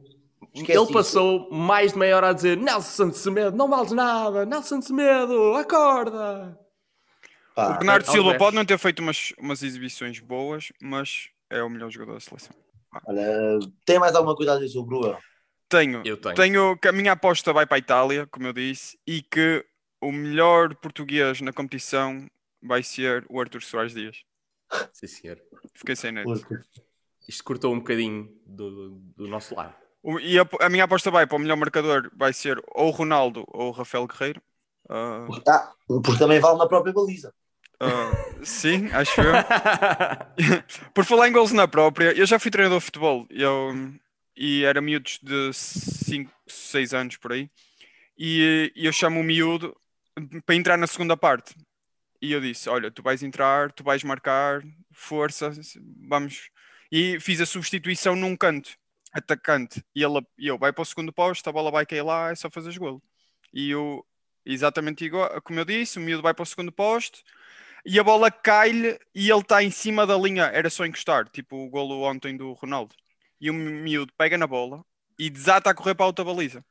ele 0.55 0.93
passou 0.93 1.51
mais 1.51 1.93
de 1.93 1.99
meia 1.99 2.17
hora 2.17 2.29
a 2.29 2.33
dizer 2.33 2.57
Nelson 2.57 3.11
Semedo, 3.13 3.57
não 3.57 3.69
vales 3.69 3.93
nada, 3.93 4.45
Nelson 4.45 4.83
Semedo, 4.83 5.55
acorda. 5.55 6.59
Pá, 7.55 7.71
o 7.71 7.79
Bernardo 7.79 8.11
Silva 8.11 8.37
pode 8.37 8.55
não 8.55 8.65
ter 8.65 8.79
feito 8.79 9.01
umas, 9.01 9.33
umas 9.39 9.63
exibições 9.63 10.21
boas, 10.21 10.73
mas 10.81 11.29
é 11.51 11.63
o 11.63 11.69
melhor 11.69 11.91
jogador 11.91 12.15
da 12.15 12.21
seleção. 12.21 12.55
Olha, 13.07 13.59
tem 13.85 13.99
mais 13.99 14.15
alguma 14.15 14.37
coisa 14.37 14.53
a 14.53 14.55
dizer 14.57 14.69
sobre 14.69 14.95
o 14.95 15.03
Euro? 15.03 15.19
Tenho. 15.69 16.03
Eu 16.05 16.17
tenho. 16.17 16.35
Tenho 16.35 16.77
que 16.77 16.89
a 16.89 16.93
minha 16.93 17.13
aposta 17.13 17.53
vai 17.53 17.67
para 17.67 17.77
a 17.77 17.79
Itália, 17.79 18.27
como 18.27 18.47
eu 18.47 18.53
disse, 18.53 18.99
e 19.07 19.23
que 19.23 19.65
o 20.01 20.13
melhor 20.13 20.75
português 20.75 21.41
na 21.41 21.53
competição 21.53 22.29
vai 22.63 22.83
ser 22.83 23.25
o 23.31 23.41
Arthur 23.41 23.63
Soares 23.63 23.95
Dias. 23.95 24.19
Sim, 24.93 25.07
senhor. 25.07 25.41
Fiquei 25.75 25.97
sem 25.97 26.13
net. 26.13 26.27
Isto 27.29 27.45
cortou 27.45 27.73
um 27.73 27.79
bocadinho 27.79 28.29
do, 28.45 28.91
do 29.17 29.29
nosso 29.29 29.55
lado. 29.55 29.75
E 30.21 30.39
a, 30.39 30.47
a, 30.61 30.69
minha 30.69 30.85
aposta 30.85 31.11
vai 31.11 31.27
para 31.27 31.37
o 31.37 31.39
melhor 31.39 31.57
marcador 31.57 32.11
vai 32.17 32.33
ser 32.33 32.61
ou 32.75 32.89
o 32.89 32.91
Ronaldo 32.91 33.45
ou 33.49 33.69
o 33.69 33.71
Rafael 33.71 34.07
Guerreiro. 34.07 34.43
Uh... 34.85 35.27
Porque, 35.27 35.45
tá, 35.45 35.73
porque 35.87 36.19
também 36.19 36.41
vale 36.41 36.59
na 36.59 36.67
própria 36.67 36.93
baliza. 36.93 37.33
Uh, 37.81 38.45
sim, 38.45 38.89
acho 38.93 39.21
eu. 39.21 39.33
Por 40.95 41.05
falar 41.05 41.29
em 41.29 41.33
gols 41.33 41.53
na 41.53 41.67
própria, 41.67 42.13
eu 42.13 42.27
já 42.27 42.39
fui 42.39 42.51
treinador 42.51 42.79
de 42.79 42.85
futebol 42.85 43.27
eu, 43.31 43.73
e 44.37 44.65
era 44.65 44.81
miúdos 44.81 45.19
de 45.23 45.53
5, 45.53 46.33
6 46.47 46.95
anos 46.95 47.17
por 47.17 47.33
aí. 47.33 47.51
E, 48.17 48.73
e 48.77 48.87
eu 48.87 48.93
chamo 48.93 49.21
o 49.21 49.25
miúdo 49.25 49.77
para 50.47 50.55
entrar 50.55 50.77
na 50.77 50.87
segunda 50.87 51.17
parte. 51.17 51.55
E 52.21 52.33
eu 52.33 52.41
disse: 52.41 52.69
Olha, 52.69 52.91
tu 52.91 53.03
vais 53.03 53.23
entrar, 53.23 53.73
tu 53.73 53.83
vais 53.83 54.05
marcar, 54.05 54.63
força, 54.93 55.51
vamos. 56.09 56.51
E 56.91 57.19
fiz 57.21 57.41
a 57.41 57.47
substituição 57.47 58.15
num 58.15 58.37
canto, 58.37 58.77
atacante. 59.13 59.85
E 59.95 60.03
ele, 60.05 60.25
eu 60.39 60.59
vai 60.59 60.73
para 60.73 60.83
o 60.83 60.85
segundo 60.85 61.13
posto, 61.13 61.49
a 61.49 61.53
bola 61.53 61.71
vai 61.71 61.87
cair 61.87 62.03
lá, 62.03 62.31
é 62.31 62.35
só 62.35 62.51
fazer 62.51 62.79
golo. 62.79 63.03
E 63.53 63.71
eu, 63.71 64.07
exatamente 64.45 65.05
igual, 65.05 65.41
como 65.43 65.61
eu 65.61 65.65
disse, 65.65 65.99
o 65.99 66.03
miúdo 66.03 66.23
vai 66.23 66.35
para 66.35 66.43
o 66.43 66.47
segundo 66.47 66.73
posto 66.73 67.23
e 67.85 67.99
a 67.99 68.05
bola 68.05 68.31
cai-lhe 68.31 68.99
e 69.15 69.31
ele 69.31 69.41
está 69.41 69.63
em 69.63 69.71
cima 69.71 70.07
da 70.07 70.17
linha, 70.17 70.45
era 70.45 70.71
só 70.71 70.87
encostar, 70.87 71.29
tipo 71.29 71.57
o 71.57 71.69
golo 71.69 72.03
ontem 72.03 72.37
do 72.37 72.53
Ronaldo. 72.53 72.95
E 73.41 73.51
o 73.51 73.55
miúdo 73.55 74.13
pega 74.17 74.39
na 74.39 74.47
bola 74.47 74.85
e 75.19 75.29
desata 75.29 75.71
a 75.71 75.75
correr 75.75 75.95
para 75.95 76.05
a 76.05 76.09
outra 76.09 76.25
baliza. 76.25 76.65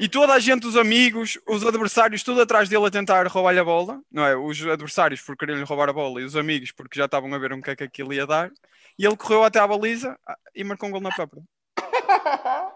E 0.00 0.08
toda 0.08 0.32
a 0.34 0.38
gente, 0.38 0.66
os 0.66 0.76
amigos, 0.76 1.38
os 1.46 1.64
adversários, 1.64 2.22
tudo 2.22 2.40
atrás 2.40 2.68
dele 2.68 2.86
a 2.86 2.90
tentar 2.90 3.26
roubar-lhe 3.28 3.60
a 3.60 3.64
bola, 3.64 4.00
não 4.10 4.24
é? 4.24 4.36
Os 4.36 4.60
adversários 4.66 5.20
por 5.20 5.36
quererem 5.36 5.62
roubar 5.62 5.88
a 5.88 5.92
bola 5.92 6.20
e 6.20 6.24
os 6.24 6.36
amigos 6.36 6.72
porque 6.72 6.98
já 6.98 7.04
estavam 7.04 7.32
a 7.32 7.38
ver 7.38 7.52
um 7.52 7.60
que 7.60 7.70
é 7.70 7.76
que 7.76 7.84
aquilo 7.84 8.12
ia 8.12 8.26
dar. 8.26 8.50
E 8.98 9.06
ele 9.06 9.16
correu 9.16 9.44
até 9.44 9.60
à 9.60 9.66
baliza 9.66 10.18
e 10.54 10.64
marcou 10.64 10.88
um 10.88 10.92
gol 10.92 11.00
na 11.00 11.10
própria. 11.10 11.42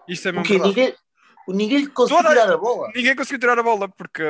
Isto 0.07 0.29
é 0.29 0.31
mesmo 0.31 0.47
Porque 0.47 0.67
ninguém, 0.67 0.95
ninguém 1.47 1.87
conseguiu 1.87 2.23
toda, 2.23 2.29
tirar 2.29 2.53
a 2.53 2.57
bola. 2.57 2.91
Ninguém 2.95 3.15
conseguiu 3.15 3.39
tirar 3.39 3.59
a 3.59 3.63
bola 3.63 3.89
porque 3.89 4.23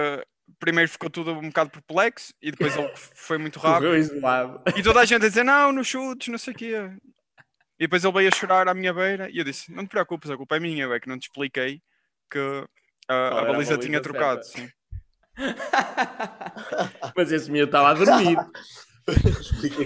primeiro 0.60 0.90
ficou 0.90 1.10
tudo 1.10 1.32
um 1.32 1.48
bocado 1.48 1.70
perplexo 1.70 2.34
e 2.42 2.52
depois 2.52 2.76
ele 2.76 2.92
foi 2.96 3.38
muito 3.38 3.60
rápido. 3.62 3.96
e 4.76 4.84
toda 4.84 5.00
a 5.00 5.06
gente 5.06 5.26
a 5.26 5.30
dizer: 5.30 5.44
Não, 5.44 5.72
nos 5.72 5.88
chutes, 5.88 6.28
não 6.28 6.38
sei 6.38 6.54
o 6.54 6.58
quê. 6.58 6.92
E 7.80 7.86
depois 7.86 8.04
ele 8.04 8.14
veio 8.14 8.30
a 8.30 8.36
chorar 8.36 8.68
à 8.68 8.74
minha 8.74 8.94
beira 8.94 9.30
e 9.30 9.38
eu 9.38 9.44
disse: 9.44 9.72
Não 9.72 9.86
te 9.86 9.90
preocupes, 9.90 10.30
a 10.30 10.38
culpa 10.38 10.56
é 10.56 10.60
minha, 10.60 10.86
é 10.86 11.00
que 11.00 11.10
não 11.10 11.18
te 11.18 11.24
expliquei 11.24 11.82
que 12.30 12.40
a, 13.08 13.40
a 13.40 13.46
baliza 13.46 13.78
tinha 13.78 14.02
trocado. 14.02 14.44
Sim. 14.44 14.70
Mas 17.16 17.32
esse 17.32 17.50
meu 17.50 17.66
estava 17.66 17.90
a 17.90 17.94
dormir. 17.94 18.38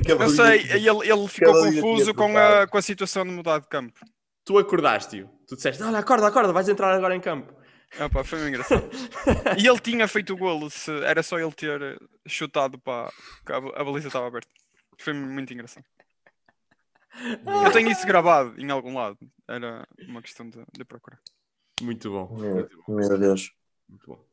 eu 0.07 0.29
sei, 0.29 0.61
ele, 0.71 1.09
ele 1.09 1.27
ficou 1.27 1.53
confuso 1.53 2.13
com 2.13 2.37
a, 2.37 2.67
com 2.67 2.77
a 2.77 2.81
situação 2.81 3.25
de 3.25 3.31
mudar 3.31 3.59
de 3.59 3.67
campo. 3.67 3.99
Tu 4.43 4.57
acordaste-o, 4.57 5.27
tu 5.47 5.55
disseste: 5.55 5.81
Olha, 5.81 5.99
acorda, 5.99 6.27
acorda, 6.27 6.53
vais 6.53 6.69
entrar 6.69 6.93
agora 6.93 7.15
em 7.15 7.21
campo. 7.21 7.64
Opa, 7.99 8.23
foi 8.23 8.39
muito 8.39 8.49
engraçado. 8.49 8.89
e 9.57 9.67
ele 9.67 9.79
tinha 9.79 10.07
feito 10.07 10.33
o 10.33 10.37
golo, 10.37 10.69
se 10.69 10.91
era 11.03 11.23
só 11.23 11.39
ele 11.39 11.51
ter 11.51 11.99
chutado 12.27 12.77
para 12.77 13.11
a 13.75 13.83
baliza 13.83 14.07
estava 14.07 14.27
aberta. 14.27 14.49
Foi 14.97 15.13
muito 15.13 15.53
engraçado. 15.53 15.85
Eu 17.65 17.71
tenho 17.71 17.89
isso 17.89 18.05
gravado 18.05 18.59
em 18.59 18.69
algum 18.69 18.95
lado. 18.95 19.17
Era 19.47 19.87
uma 20.07 20.21
questão 20.21 20.49
de, 20.49 20.59
de 20.73 20.83
procurar. 20.83 21.19
Muito 21.81 22.09
bom. 22.09 22.37
Meu, 22.37 22.55
muito 22.55 22.83
bom. 22.85 22.95
meu 22.95 23.17
Deus. 23.17 23.51
Muito 23.87 24.07
bom. 24.07 24.25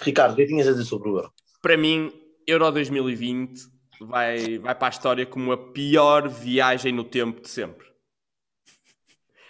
Ricardo, 0.00 0.32
o 0.32 0.36
que 0.36 0.42
é 0.42 0.46
tinhas 0.46 0.68
a 0.68 0.72
dizer 0.72 0.84
sobre 0.84 1.08
o 1.08 1.16
Euro? 1.16 1.32
Para 1.60 1.76
mim, 1.76 2.12
Euro 2.46 2.70
2020 2.70 3.78
vai, 4.00 4.58
vai 4.58 4.74
para 4.74 4.88
a 4.88 4.90
história 4.90 5.26
como 5.26 5.52
a 5.52 5.72
pior 5.72 6.28
viagem 6.28 6.92
no 6.92 7.04
tempo 7.04 7.40
de 7.40 7.48
sempre. 7.48 7.86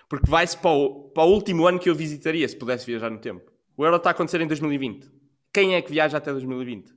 Porque 0.08 0.28
vai-se 0.30 0.56
para 0.56 0.70
o, 0.70 1.10
para 1.10 1.24
o 1.24 1.32
último 1.32 1.66
ano 1.66 1.78
que 1.78 1.90
eu 1.90 1.94
visitaria 1.94 2.48
se 2.48 2.56
pudesse 2.56 2.86
viajar 2.86 3.10
no 3.10 3.18
tempo. 3.18 3.47
O 3.78 3.84
Euro 3.84 3.96
está 3.96 4.10
a 4.10 4.12
acontecer 4.12 4.40
em 4.40 4.46
2020. 4.48 5.08
Quem 5.54 5.76
é 5.76 5.80
que 5.80 5.92
viaja 5.92 6.18
até 6.18 6.32
2020? 6.32 6.92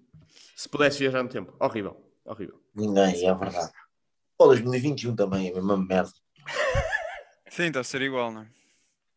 Se 0.56 0.68
pudesse 0.68 0.98
viajar 0.98 1.22
no 1.22 1.30
tempo. 1.30 1.56
Horrível. 1.60 1.96
horrível. 2.26 2.60
Ninguém, 2.74 3.24
é 3.24 3.36
verdade. 3.36 3.72
Ou 4.40 4.48
2021 4.48 5.16
também, 5.16 5.50
é 5.50 5.52
a 5.52 5.54
mesma 5.54 5.78
merda. 5.78 6.12
Sim, 7.52 7.66
está 7.66 7.82
a 7.82 7.84
ser 7.84 8.02
igual, 8.02 8.32
não 8.32 8.42
é? 8.42 8.48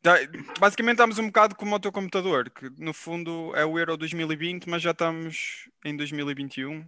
Tá, 0.03 0.17
basicamente 0.61 0.97
estamos 0.97 1.19
um 1.19 1.29
bocado 1.29 1.57
como 1.57 1.75
o 1.75 1.81
teu 1.81 1.91
computador, 1.91 2.51
que 2.51 2.69
no 2.77 2.93
fundo 2.93 3.57
é 3.57 3.65
o 3.65 3.79
Euro 3.79 3.97
2020, 3.97 4.69
mas 4.69 4.83
já 4.83 4.91
estamos 4.91 5.71
em 5.83 5.97
2021 5.97 6.85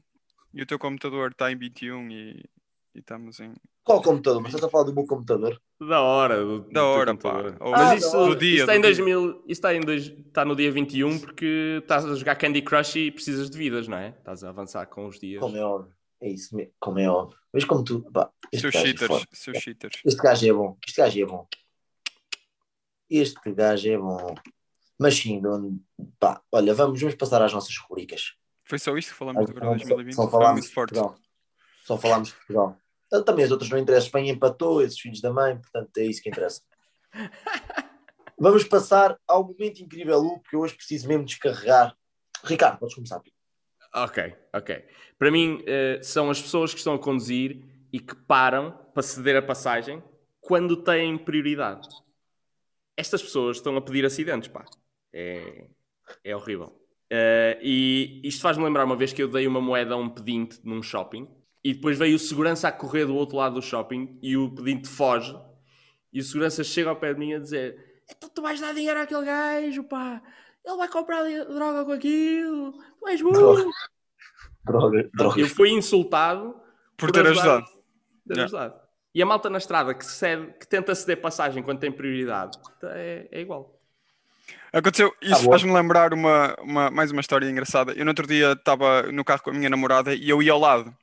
e 0.53 0.61
o 0.61 0.67
teu 0.67 0.79
computador 0.79 1.31
está 1.31 1.51
em 1.51 1.57
21 1.57 2.11
e, 2.11 2.45
e 2.97 3.01
estamos 3.01 3.39
em. 3.41 3.53
Qual 3.85 4.03
computador? 4.03 4.41
Mas 4.41 4.53
estás 4.53 4.65
a 4.65 4.71
falar 4.71 4.85
do 4.85 4.95
meu 4.95 5.07
computador? 5.07 5.61
Da 5.81 6.01
hora. 6.01 6.43
Do, 6.43 6.61
da 6.71 6.85
hora, 6.85 7.15
pá. 7.15 7.57
Ou, 7.61 7.71
mas 7.71 7.91
ah, 7.91 7.97
isso, 7.97 8.27
do 8.27 8.35
dia, 8.35 8.55
isso, 8.55 8.61
está 8.63 8.77
em 8.77 8.81
2000, 8.81 9.31
isso 9.31 9.45
está, 9.49 9.75
em 9.75 9.81
dois, 9.81 10.07
está 10.07 10.45
no 10.45 10.57
dia 10.57 10.73
21 10.73 11.19
porque 11.21 11.79
estás 11.83 12.05
a 12.05 12.15
jogar 12.15 12.37
Candy 12.37 12.63
Crush 12.63 12.97
e 12.97 13.11
precisas 13.11 13.51
de 13.51 13.59
vidas, 13.59 13.87
não 13.87 13.99
é? 13.99 14.09
Estás 14.09 14.43
a 14.43 14.49
avançar 14.49 14.87
com 14.87 15.07
os 15.07 15.21
dias. 15.21 15.41
Como 15.41 15.57
é 15.57 15.65
óbvio. 15.65 15.95
É 16.21 16.31
isso 16.31 16.57
mesmo, 16.57 16.73
como 16.81 16.99
é 16.99 17.09
óbvio. 17.09 17.39
Mas 17.53 17.65
como 17.65 17.85
tu. 17.85 18.01
Pá, 18.11 18.31
seus 18.55 18.75
é 18.75 18.81
cheaters, 18.81 19.11
é 19.11 19.25
seus 19.33 19.59
cheaters. 19.59 20.01
Este 20.05 20.23
gajo 20.23 20.49
é 20.49 20.53
bom. 20.53 20.79
Este 20.87 21.01
gajo 21.01 21.21
é 21.21 21.27
bom. 21.27 21.49
Este 23.11 23.53
gajo 23.53 23.89
é 23.89 23.99
bom. 23.99 24.35
Mas 24.99 25.15
sim, 25.15 25.43
pá, 26.19 26.41
olha, 26.51 26.75
vamos, 26.75 26.99
vamos 26.99 27.15
passar 27.15 27.43
às 27.43 27.53
nossas 27.53 27.77
rubricas. 27.77 28.35
Foi 28.65 28.79
só 28.79 28.97
isto 28.97 29.11
que 29.11 29.19
falamos 29.19 29.45
do 29.47 29.53
Euro 29.53 29.77
2020? 29.77 30.15
Só, 30.15 30.23
só 30.23 30.31
falámos 30.31 30.67
de 30.67 30.73
Portugal. 30.73 31.17
Só 31.85 31.97
falámos 31.97 32.29
de 32.29 32.35
Portugal. 32.35 32.77
Também 33.25 33.45
as 33.45 33.51
outras 33.51 33.71
não 33.71 33.79
interessam. 33.79 34.07
Espanha 34.07 34.33
empatou, 34.33 34.83
esses 34.83 34.99
filhos 34.99 35.21
da 35.21 35.33
mãe, 35.33 35.57
portanto 35.57 35.97
é 35.99 36.05
isso 36.05 36.23
que 36.23 36.29
interessa. 36.29 36.63
Vamos 38.39 38.65
passar 38.65 39.19
ao 39.27 39.45
momento 39.45 39.81
incrível, 39.81 40.19
Lu, 40.19 40.41
porque 40.41 40.57
eu 40.57 40.61
hoje 40.61 40.75
preciso 40.75 41.09
mesmo 41.09 41.25
descarregar. 41.25 41.97
Ricardo, 42.45 42.79
podes 42.79 42.95
começar. 42.95 43.23
Ok, 43.95 44.35
ok. 44.53 44.85
Para 45.19 45.31
mim, 45.31 45.63
uh, 45.63 46.05
são 46.05 46.29
as 46.29 46.41
pessoas 46.41 46.73
que 46.73 46.79
estão 46.79 46.95
a 46.95 46.99
conduzir 46.99 47.63
e 47.91 47.99
que 47.99 48.15
param 48.15 48.73
para 48.93 49.03
ceder 49.03 49.37
a 49.37 49.43
passagem 49.43 50.03
quando 50.41 50.77
têm 50.77 51.17
prioridade. 51.17 51.89
Estas 52.95 53.23
pessoas 53.23 53.57
estão 53.57 53.77
a 53.77 53.81
pedir 53.81 54.05
acidentes, 54.05 54.49
pá. 54.49 54.67
É, 55.13 55.69
é 56.23 56.37
horrível. 56.37 56.79
Uh, 57.11 57.57
e 57.63 58.21
isto 58.25 58.43
faz-me 58.43 58.65
lembrar 58.65 58.85
uma 58.85 58.97
vez 58.97 59.13
que 59.13 59.23
eu 59.23 59.29
dei 59.29 59.47
uma 59.47 59.61
moeda 59.61 59.95
a 59.95 59.97
um 59.97 60.11
pedinte 60.11 60.61
num 60.63 60.83
shopping 60.83 61.27
e 61.67 61.75
depois 61.75 61.99
veio 61.99 62.17
o 62.17 62.19
segurança 62.19 62.69
a 62.69 62.73
correr 62.73 63.07
do 63.07 63.15
outro 63.15 63.37
lado 63.37 63.57
do 63.57 63.63
shopping 63.63 64.19
e 64.23 64.37
o 64.37 64.51
pedinte 64.51 64.89
foge 64.89 65.37
e 66.13 66.21
o 66.21 66.23
segurança 66.23 66.63
chega 66.63 66.91
ao 66.91 66.97
pé 66.97 67.13
de 67.13 67.19
mim 67.19 67.35
a 67.35 67.39
dizer 67.39 67.87
então 68.11 68.29
tu 68.29 68.43
vais 68.43 68.61
dar 68.61 68.73
dinheiro 68.73 69.01
àquele 69.01 69.25
gajo, 69.25 69.85
pá. 69.85 70.23
Ele 70.65 70.77
vai 70.77 70.89
comprar 70.89 71.23
droga 71.23 71.85
com 71.85 71.93
aquilo. 71.93 72.73
Tu 73.01 73.09
és 73.09 73.23
burro. 73.23 73.71
Droga, 74.65 75.11
droga. 75.15 75.41
Eu 75.41 75.49
fui 75.49 75.71
insultado 75.71 76.55
por, 76.97 77.09
por 77.09 77.13
ter 77.13 77.27
ajudado. 77.27 77.67
Ter 78.27 78.41
ajudado. 78.41 78.75
E 79.15 79.23
a 79.23 79.27
malta 79.27 79.49
na 79.49 79.59
estrada 79.59 79.95
que, 79.95 80.05
cede, 80.05 80.53
que 80.59 80.67
tenta 80.67 80.95
ceder 80.95 81.21
passagem 81.21 81.63
quando 81.63 81.79
tem 81.79 81.91
prioridade 81.91 82.59
é, 82.83 83.29
é 83.31 83.41
igual. 83.41 83.81
Aconteceu, 84.73 85.13
isso 85.23 85.49
ah, 85.49 85.51
faz-me 85.51 85.73
lembrar 85.73 86.13
uma, 86.13 86.55
uma, 86.61 86.91
mais 86.91 87.11
uma 87.11 87.21
história 87.21 87.49
engraçada. 87.49 87.93
Eu 87.93 88.05
no 88.05 88.11
outro 88.11 88.27
dia 88.27 88.53
estava 88.53 89.11
no 89.11 89.25
carro 89.25 89.43
com 89.43 89.51
a 89.51 89.55
minha 89.55 89.71
namorada 89.71 90.15
e 90.15 90.29
eu 90.29 90.43
ia 90.43 90.53
ao 90.53 90.59
lado. 90.59 90.95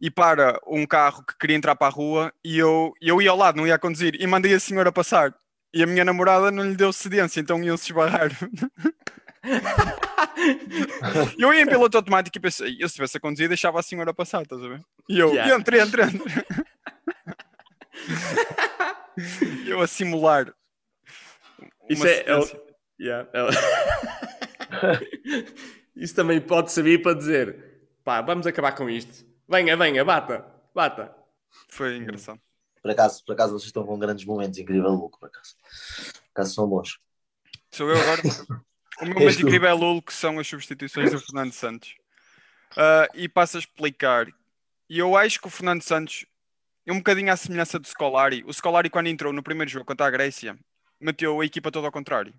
E 0.00 0.10
para 0.10 0.58
um 0.66 0.86
carro 0.86 1.24
que 1.24 1.36
queria 1.38 1.56
entrar 1.56 1.76
para 1.76 1.88
a 1.88 1.90
rua 1.90 2.32
e 2.42 2.58
eu, 2.58 2.94
eu 3.00 3.20
ia 3.20 3.30
ao 3.30 3.36
lado, 3.36 3.56
não 3.56 3.66
ia 3.66 3.78
conduzir. 3.78 4.16
E 4.20 4.26
mandei 4.26 4.54
a 4.54 4.60
senhora 4.60 4.90
passar. 4.90 5.34
E 5.74 5.82
a 5.82 5.86
minha 5.86 6.04
namorada 6.04 6.50
não 6.50 6.64
lhe 6.64 6.74
deu 6.74 6.92
cedência, 6.92 7.40
então 7.40 7.62
iam-se 7.62 7.86
esbarrar. 7.86 8.30
eu 11.38 11.54
ia 11.54 11.62
em 11.62 11.66
piloto 11.66 11.96
automático 11.96 12.36
e 12.36 12.40
pensei, 12.40 12.76
eu 12.80 12.88
se 12.88 12.94
tivesse 12.94 13.16
a 13.16 13.20
conduzir 13.20 13.48
deixava 13.48 13.78
a 13.78 13.82
senhora 13.82 14.12
passar, 14.12 14.42
estás 14.42 14.62
a 14.62 14.68
ver? 14.68 14.80
E 15.08 15.18
eu, 15.18 15.32
yeah. 15.32 15.54
entre, 15.54 15.80
entre, 15.80 16.02
entre. 16.02 16.44
eu 19.66 19.80
a 19.80 19.86
simular. 19.86 20.52
Isso 21.88 22.06
é, 22.06 22.20
é, 22.20 22.34
Yeah. 23.00 23.26
Isso 25.96 26.14
também 26.14 26.40
pode 26.40 26.70
servir 26.70 27.02
para 27.02 27.16
dizer: 27.16 27.80
pá, 28.04 28.20
vamos 28.20 28.46
acabar 28.46 28.72
com 28.72 28.90
isto. 28.90 29.24
Venha, 29.50 29.76
venha, 29.76 30.04
bata, 30.04 30.46
bata. 30.72 31.12
Foi 31.68 31.96
engraçado. 31.96 32.40
Por 32.80 32.92
acaso, 32.92 33.24
por 33.24 33.32
acaso 33.32 33.52
vocês 33.52 33.66
estão 33.66 33.84
com 33.84 33.98
grandes 33.98 34.24
momentos, 34.24 34.56
incrível 34.60 34.90
Luke, 34.90 35.18
por 35.18 35.26
acaso. 35.26 35.56
Por 35.58 36.30
acaso 36.30 36.54
são 36.54 36.68
bons. 36.68 37.00
Sou 37.72 37.90
eu 37.90 38.00
agora. 38.00 38.22
O 39.00 39.06
meu 39.06 39.14
momento 39.14 39.40
incrível 39.40 39.66
é 39.66 39.72
Lulo, 39.72 40.02
que 40.02 40.12
são 40.12 40.38
as 40.38 40.46
substituições 40.46 41.10
do 41.10 41.18
Fernando 41.18 41.52
Santos. 41.52 41.94
Uh, 42.72 43.08
e 43.14 43.30
passo 43.30 43.56
a 43.56 43.60
explicar. 43.60 44.26
E 44.90 44.98
eu 44.98 45.16
acho 45.16 45.40
que 45.40 45.46
o 45.46 45.50
Fernando 45.50 45.80
Santos 45.80 46.26
é 46.84 46.92
um 46.92 46.98
bocadinho 46.98 47.32
à 47.32 47.36
semelhança 47.36 47.78
do 47.78 47.88
Scolari. 47.88 48.44
O 48.46 48.52
Scolari, 48.52 48.90
quando 48.90 49.06
entrou 49.06 49.32
no 49.32 49.42
primeiro 49.42 49.70
jogo 49.70 49.86
contra 49.86 50.06
a 50.06 50.10
Grécia, 50.10 50.54
meteu 51.00 51.40
a 51.40 51.46
equipa 51.46 51.72
toda 51.72 51.88
ao 51.88 51.92
contrário. 51.92 52.34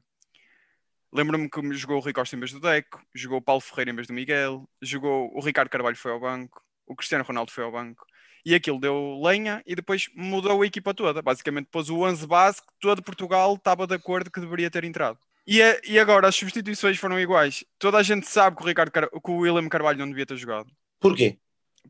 Lembro-me 1.11 1.49
que 1.49 1.73
jogou 1.73 1.97
o 1.97 1.99
Rui 1.99 2.13
Costa 2.13 2.35
em 2.35 2.39
vez 2.39 2.51
do 2.51 2.59
Deco, 2.59 3.01
jogou 3.15 3.39
o 3.39 3.41
Paulo 3.41 3.59
Ferreira 3.59 3.89
em 3.89 3.95
vez 3.95 4.07
do 4.07 4.13
Miguel, 4.13 4.69
jogou 4.83 5.35
o 5.35 5.41
Ricardo 5.41 5.69
Carvalho 5.69 5.97
foi 5.97 6.11
ao 6.11 6.19
banco, 6.19 6.61
o 6.91 6.95
Cristiano 6.95 7.23
Ronaldo 7.23 7.51
foi 7.51 7.63
ao 7.63 7.71
banco. 7.71 8.05
E 8.45 8.55
aquilo 8.55 8.79
deu 8.79 9.19
lenha 9.23 9.61
e 9.65 9.75
depois 9.75 10.09
mudou 10.15 10.61
a 10.61 10.65
equipa 10.65 10.93
toda. 10.93 11.21
Basicamente 11.21 11.69
pôs 11.71 11.89
o 11.89 11.99
11 12.01 12.25
base 12.27 12.61
que 12.61 12.73
todo 12.79 13.03
Portugal 13.03 13.53
estava 13.55 13.85
de 13.85 13.95
acordo 13.95 14.31
que 14.31 14.39
deveria 14.39 14.69
ter 14.69 14.83
entrado. 14.83 15.19
E, 15.45 15.61
é, 15.61 15.79
e 15.85 15.99
agora 15.99 16.27
as 16.27 16.35
substituições 16.35 16.97
foram 16.97 17.19
iguais. 17.19 17.63
Toda 17.77 17.97
a 17.97 18.03
gente 18.03 18.27
sabe 18.27 18.57
que 18.57 18.63
o, 18.63 18.65
Ricardo 18.65 18.91
Car... 18.91 19.09
que 19.09 19.31
o 19.31 19.37
William 19.37 19.69
Carvalho 19.69 19.99
não 19.99 20.09
devia 20.09 20.25
ter 20.25 20.37
jogado. 20.37 20.71
Porquê? 20.99 21.37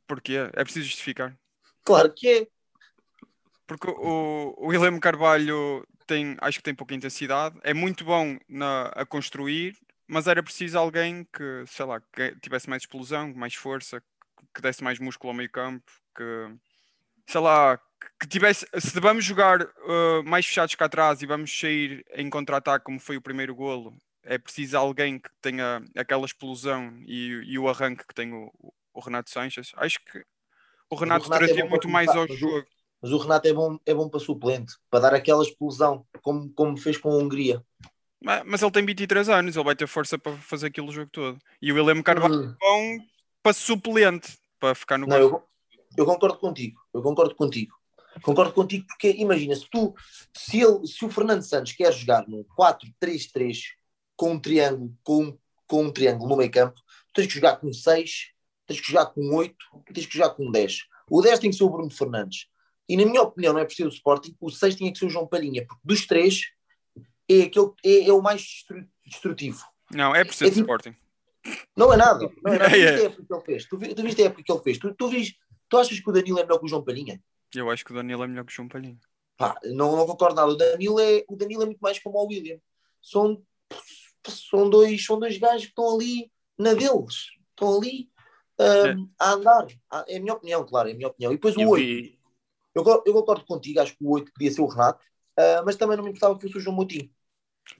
Porquê? 0.08 0.50
É 0.54 0.64
preciso 0.64 0.86
justificar. 0.86 1.36
Claro 1.84 2.14
que 2.14 2.28
é. 2.28 2.48
Porque 3.66 3.90
o, 3.90 4.54
o 4.58 4.68
William 4.68 5.00
Carvalho 5.00 5.86
tem, 6.06 6.36
acho 6.42 6.58
que 6.58 6.64
tem 6.64 6.76
pouca 6.76 6.94
intensidade, 6.94 7.58
é 7.64 7.74
muito 7.74 8.04
bom 8.04 8.38
na, 8.50 8.88
a 8.88 9.06
construir, 9.06 9.78
mas 10.08 10.28
era 10.28 10.44
preciso 10.44 10.78
alguém 10.78 11.26
que, 11.34 11.64
sei 11.68 11.86
lá, 11.86 12.02
que 12.14 12.36
tivesse 12.42 12.70
mais 12.70 12.84
explosão, 12.84 13.34
mais 13.34 13.56
força, 13.56 14.04
que 14.54 14.62
desse 14.62 14.84
mais 14.84 15.00
músculo 15.00 15.32
ao 15.32 15.38
meio 15.38 15.50
campo, 15.50 15.92
que, 16.16 16.56
sei 17.28 17.42
lá, 17.42 17.80
que 18.20 18.28
tivesse, 18.28 18.68
se 18.80 19.00
vamos 19.00 19.24
jogar 19.26 19.62
uh, 19.62 20.24
mais 20.26 20.46
fechados 20.46 20.76
cá 20.76 20.86
atrás 20.86 21.22
e 21.22 21.26
vamos 21.26 21.58
sair 21.58 22.06
em 22.14 22.30
contra-ataque 22.30 22.86
como 22.86 23.00
foi 23.00 23.18
o 23.18 23.22
primeiro 23.22 23.56
golo, 23.56 23.96
é 24.24 24.38
preciso 24.38 24.78
alguém 24.78 25.20
que 25.20 25.30
tenha 25.42 25.84
aquela 25.96 26.26
explosão 26.26 26.94
e, 27.06 27.42
e 27.46 27.60
o 27.60 27.68
arranque 27.68 28.06
que 28.06 28.14
tem 28.14 28.34
o, 28.34 28.52
o 28.94 29.00
Renato 29.00 29.30
Sanches. 29.30 29.72
Acho 29.76 30.00
que 30.06 30.24
o 30.90 30.96
Renato, 30.96 31.26
o 31.26 31.30
Renato 31.30 31.46
trazia 31.46 31.64
é 31.64 31.68
muito 31.68 31.88
mais 31.88 32.10
ao 32.10 32.28
jogo. 32.28 32.66
Mas 33.02 33.12
o 33.12 33.18
Renato 33.18 33.48
é 33.48 33.54
bom, 33.54 33.80
é 33.86 33.94
bom 33.94 34.08
para 34.08 34.20
suplente, 34.20 34.76
para 34.90 35.00
dar 35.00 35.14
aquela 35.16 35.42
explosão, 35.42 36.06
como, 36.22 36.52
como 36.54 36.78
fez 36.78 36.98
com 36.98 37.12
a 37.12 37.16
Hungria. 37.16 37.64
Mas, 38.22 38.44
mas 38.46 38.62
ele 38.62 38.72
tem 38.72 38.86
23 38.86 39.30
anos, 39.30 39.56
ele 39.56 39.66
vai 39.66 39.76
ter 39.76 39.88
força 39.88 40.20
para 40.20 40.38
fazer 40.38 40.68
aquilo 40.68 40.90
o 40.90 40.92
jogo 40.92 41.10
todo. 41.12 41.40
E 41.60 41.72
o 41.72 41.76
William 41.76 42.04
Carvalho 42.04 42.36
hum. 42.36 42.52
é 42.52 42.56
bom 42.60 43.06
para 43.42 43.54
suplente, 43.54 44.38
para 44.62 44.76
ficar 44.76 44.98
no 45.00 45.08
Não, 45.08 45.18
eu, 45.18 45.44
eu, 45.98 46.06
concordo 46.06 46.38
contigo, 46.38 46.80
eu 46.94 47.02
concordo 47.02 47.36
contigo. 47.36 47.76
Concordo 48.22 48.54
contigo 48.54 48.86
porque 48.88 49.10
imagina, 49.18 49.56
se 49.56 49.68
tu, 49.70 49.96
se, 50.36 50.62
ele, 50.62 50.86
se 50.86 51.04
o 51.04 51.10
Fernando 51.10 51.42
Santos 51.42 51.72
quer 51.72 51.92
jogar 51.92 52.28
no 52.28 52.46
4-3-3 52.58 53.58
com 54.16 54.34
um 54.34 54.40
triângulo, 54.40 54.96
com, 55.04 55.38
com 55.66 55.86
um 55.86 55.92
triângulo 55.92 56.30
no 56.30 56.38
meio 56.38 56.52
campo, 56.52 56.80
tens 57.14 57.28
que 57.28 57.34
jogar 57.34 57.56
com 57.58 57.74
6, 57.74 58.32
tens 58.68 58.80
que 58.80 58.88
jogar 58.88 59.08
com 59.08 59.36
8, 59.36 59.56
tens 59.94 60.06
que 60.06 60.18
jogar 60.18 60.32
com 60.32 60.52
10. 60.52 60.82
O 61.10 61.22
10 61.22 61.40
tem 61.40 61.50
que 61.50 61.56
ser 61.56 61.64
o 61.64 61.70
Bruno 61.70 61.90
Fernandes. 61.90 62.48
E 62.88 62.96
na 62.96 63.06
minha 63.06 63.22
opinião, 63.22 63.54
não 63.54 63.62
é 63.62 63.66
por 63.66 63.74
ser 63.74 63.86
o 63.86 63.90
Sporting, 63.90 64.36
o 64.40 64.50
6 64.50 64.76
tinha 64.76 64.92
que 64.92 65.00
ser 65.00 65.06
o 65.06 65.10
João 65.10 65.26
Palhinha, 65.26 65.66
porque 65.66 65.82
dos 65.84 66.06
três 66.06 66.52
é, 67.30 67.44
aquele, 67.44 67.72
é, 67.84 68.10
é 68.10 68.14
o 68.14 68.22
mais 68.22 68.66
destrutivo. 69.06 69.64
Não, 69.90 70.14
é 70.14 70.24
por 70.24 70.34
ser 70.34 70.46
é, 70.46 70.50
do 70.50 70.54
tipo, 70.54 70.66
Sporting. 70.66 70.96
Não 71.76 71.94
é 71.94 71.98
nada. 71.98 72.30
Não 72.44 72.54
é 72.54 72.58
nada. 72.58 72.72
Tu 72.76 72.84
viste 72.84 73.02
a 73.02 73.06
época 73.06 73.24
que 73.26 73.34
ele 73.34 73.42
fez. 73.42 73.66
Tu, 73.66 73.78
tu 73.96 74.04
viste 74.04 74.22
a 74.22 74.26
época 74.26 74.44
que 74.44 74.52
ele 74.52 74.62
fez. 74.62 74.78
Tu, 74.78 74.94
tu, 74.94 75.08
viste, 75.08 75.40
tu 75.70 75.78
achas 75.78 76.00
que 76.00 76.10
o 76.10 76.14
Danilo 76.14 76.40
é 76.40 76.44
melhor 76.44 76.60
que 76.60 76.66
o 76.66 76.68
João 76.68 76.84
Palhinha? 76.84 77.22
Eu 77.56 77.70
acho 77.70 77.86
que 77.86 77.92
o 77.92 77.96
Danilo 77.96 78.24
é 78.24 78.28
melhor 78.28 78.46
que 78.46 78.52
o 78.52 78.56
João 78.56 78.68
Palhinha. 78.68 79.00
Pá, 79.38 79.58
não, 79.64 79.96
não 79.96 80.06
concordo 80.06 80.36
nada. 80.36 80.52
O 80.52 80.56
Danilo, 80.56 81.00
é, 81.00 81.24
o 81.28 81.36
Danilo 81.36 81.64
é 81.64 81.66
muito 81.66 81.80
mais 81.80 82.00
como 82.00 82.18
o 82.18 82.28
William. 82.28 82.60
São, 83.02 83.42
são, 84.28 84.70
dois, 84.70 85.04
são 85.04 85.20
dois 85.20 85.38
gajos 85.38 85.64
que 85.64 85.70
estão 85.70 85.96
ali 85.96 86.32
na 86.58 86.74
deles. 86.74 87.32
Estão 87.50 87.78
ali 87.78 88.10
um, 88.60 88.64
é. 88.64 88.96
a 89.20 89.32
andar. 89.32 89.68
É 90.08 90.18
a 90.18 90.20
minha 90.20 90.34
opinião, 90.34 90.66
claro. 90.66 90.90
É 90.90 90.92
a 90.92 90.96
minha 90.96 91.08
opinião. 91.08 91.32
E 91.32 91.36
depois 91.36 91.56
o 91.58 91.68
8. 91.68 92.22
Eu, 92.74 92.84
eu 93.06 93.14
concordo 93.14 93.46
contigo, 93.46 93.82
acho 93.82 93.98
que 93.98 94.04
o 94.04 94.12
8 94.12 94.32
podia 94.32 94.52
ser 94.52 94.62
o 94.62 94.68
Renato, 94.68 95.04
uh, 95.38 95.66
mas 95.66 95.76
também 95.76 95.98
não 95.98 96.04
me 96.04 96.10
importava 96.10 96.36
que 96.36 96.44
fosse 96.44 96.58
o 96.58 96.60
João 96.62 96.76
Moutinho. 96.76 97.10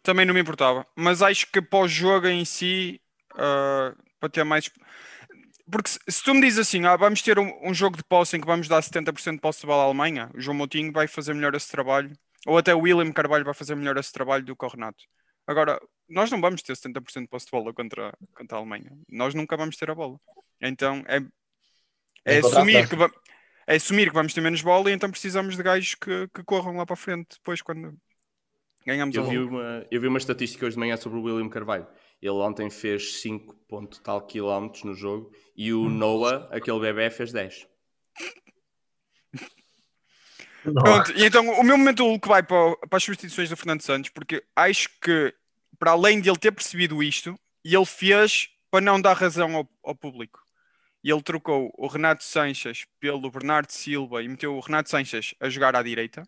Também 0.04 0.26
não 0.26 0.34
me 0.34 0.42
importava, 0.42 0.86
mas 0.96 1.22
acho 1.22 1.50
que 1.52 1.62
pós-jogo 1.62 2.28
em 2.28 2.44
si, 2.46 3.02
uh, 3.34 3.96
para 4.20 4.30
ter 4.30 4.44
mais. 4.44 4.70
Porque 5.70 5.90
se, 5.90 6.00
se, 6.08 6.24
tu 6.24 6.34
me 6.34 6.42
dizes 6.42 6.60
assim, 6.60 6.86
ah, 6.86 6.96
vamos 6.96 7.22
ter 7.22 7.40
um, 7.40 7.52
um, 7.64 7.74
jogo 7.74 7.98
de 7.98 8.04
posse 8.04 8.36
em 8.36 8.42
que 8.42 8.48
vamos 8.48 8.68
dar 8.68 8.82
70% 8.82 9.36
de 9.36 9.40
posse 9.40 9.62
de 9.62 9.68
bola 9.68 9.84
à 9.84 9.86
Alemanha, 9.86 10.30
o 10.36 10.42
João 10.42 10.58
Moutinho 10.58 10.92
vai 10.92 11.08
fazer 11.08 11.34
melhor 11.34 11.56
esse 11.56 11.70
trabalho, 11.70 12.12
ou 12.46 12.58
até 12.58 12.76
o 12.76 12.80
William 12.80 13.12
Carvalho 13.12 13.46
vai 13.46 13.54
fazer 13.54 13.76
melhor 13.76 13.98
esse 13.98 14.12
trabalho 14.12 14.44
do 14.44 14.56
que 14.56 14.66
o 14.66 14.68
Renato. 14.68 15.04
Agora, 15.48 15.80
nós 16.10 16.30
não 16.30 16.42
vamos 16.42 16.62
ter 16.62 16.76
70% 16.76 17.22
de 17.22 17.28
posse 17.28 17.46
de 17.46 17.52
bola 17.52 17.74
contra, 17.74 18.14
contra 18.36 18.58
a 18.58 18.60
Alemanha. 18.60 18.92
Nós 19.10 19.34
nunca 19.34 19.56
vamos 19.56 19.78
ter 19.78 19.90
a 19.90 19.96
bola. 19.96 20.20
Então, 20.62 21.04
é, 21.08 21.20
É 22.26 22.40
assumir, 22.40 22.88
que 22.88 22.96
va- 22.96 23.12
é 23.66 23.76
assumir 23.76 24.10
que 24.10 24.14
vamos 24.14 24.34
ter 24.34 24.42
menos 24.42 24.62
bola 24.62 24.92
e 24.92 24.94
então 24.94 25.10
precisamos 25.10 25.56
de 25.56 25.64
gajos 25.64 25.96
que, 25.96 26.28
que 26.34 26.44
corram 26.44 26.76
lá 26.76 26.86
para 26.86 26.96
frente 26.96 27.38
depois 27.38 27.62
quando 27.62 27.98
ganhamos 28.86 29.16
Eu 29.16 29.24
a 29.24 29.28
vi, 29.28 29.38
bola. 29.38 29.50
uma, 29.50 29.88
eu 29.90 30.02
vi 30.02 30.08
uma 30.08 30.18
estatística 30.18 30.66
hoje 30.66 30.76
de 30.76 30.80
manhã 30.80 30.98
sobre 30.98 31.18
o 31.18 31.24
William 31.24 31.50
Carvalho. 31.50 31.88
Ele 32.22 32.32
ontem 32.32 32.70
fez 32.70 33.22
5 33.22 33.56
ponto 33.68 34.00
tal 34.02 34.22
quilómetros 34.28 34.84
no 34.84 34.94
jogo 34.94 35.32
e 35.56 35.74
o 35.74 35.90
Noah, 35.90 36.48
aquele 36.52 36.80
bebê, 36.80 37.10
fez 37.10 37.32
10. 37.32 37.68
Pronto, 40.64 41.12
e 41.18 41.26
então 41.26 41.44
o 41.60 41.64
meu 41.64 41.78
momento 41.78 42.20
que 42.20 42.28
vai 42.28 42.44
para, 42.44 42.56
o- 42.56 42.78
para 42.88 42.98
as 42.98 43.04
substituições 43.04 43.50
do 43.50 43.58
Fernando 43.58 43.82
Santos, 43.82 44.12
porque 44.12 44.44
acho 44.56 44.90
que 45.02 45.34
para 45.80 45.92
além 45.92 46.22
de 46.22 46.30
ele 46.30 46.38
ter 46.38 46.52
percebido 46.52 47.02
isto, 47.02 47.36
e 47.66 47.76
ele 47.76 47.86
fez 47.86 48.50
para 48.70 48.82
não 48.82 49.02
dar 49.02 49.14
razão 49.14 49.56
ao, 49.56 49.68
ao 49.84 49.96
público. 49.96 50.40
E 51.04 51.10
ele 51.12 51.24
trocou 51.24 51.74
o 51.76 51.88
Renato 51.88 52.24
Sanches 52.24 52.86
pelo 53.00 53.32
Bernardo 53.32 53.72
Silva 53.72 54.22
e 54.22 54.28
meteu 54.28 54.56
o 54.56 54.60
Renato 54.60 54.90
Sanches 54.92 55.34
a 55.40 55.50
jogar 55.50 55.76
à 55.76 55.82
direita. 55.82 56.22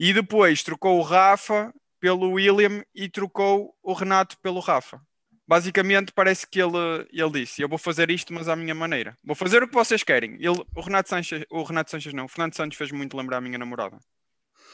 E 0.00 0.14
depois 0.14 0.62
trocou 0.62 0.98
o 0.98 1.02
Rafa 1.02 1.72
pelo 2.02 2.32
William 2.32 2.82
e 2.92 3.08
trocou 3.08 3.72
o 3.80 3.92
Renato 3.92 4.36
pelo 4.40 4.58
Rafa. 4.58 5.00
Basicamente 5.46 6.12
parece 6.12 6.44
que 6.44 6.60
ele, 6.60 7.06
ele 7.12 7.30
disse: 7.30 7.62
Eu 7.62 7.68
vou 7.68 7.78
fazer 7.78 8.10
isto, 8.10 8.32
mas 8.32 8.48
à 8.48 8.56
minha 8.56 8.74
maneira. 8.74 9.16
Vou 9.22 9.36
fazer 9.36 9.62
o 9.62 9.68
que 9.68 9.74
vocês 9.74 10.02
querem. 10.02 10.34
Ele, 10.34 10.64
o 10.74 10.80
Renato 10.80 11.08
Sanches, 11.08 11.44
o 11.48 11.62
Renato 11.62 11.92
Sanches 11.92 12.12
não, 12.12 12.24
o 12.24 12.28
Fernando 12.28 12.56
Santos 12.56 12.76
fez 12.76 12.90
muito 12.90 13.16
lembrar 13.16 13.36
a 13.36 13.40
minha 13.40 13.56
namorada. 13.56 13.98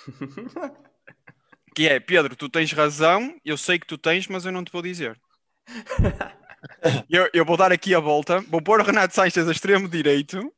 que 1.77 1.87
é, 1.87 2.01
Pedro, 2.01 2.35
tu 2.35 2.49
tens 2.49 2.73
razão, 2.73 3.37
eu 3.45 3.59
sei 3.59 3.79
que 3.79 3.87
tu 3.87 3.99
tens, 3.99 4.27
mas 4.27 4.47
eu 4.47 4.53
não 4.53 4.65
te 4.65 4.73
vou 4.73 4.81
dizer. 4.81 5.21
eu, 7.11 7.29
eu 7.35 7.45
vou 7.45 7.59
dar 7.59 7.73
aqui 7.73 7.95
a 7.95 8.01
volta, 8.01 8.41
vou 8.49 8.63
pôr 8.63 8.81
o 8.81 8.85
Renato 8.85 9.15
Sanches 9.15 9.47
a 9.47 9.53
extremo 9.53 9.87
direito, 9.87 10.51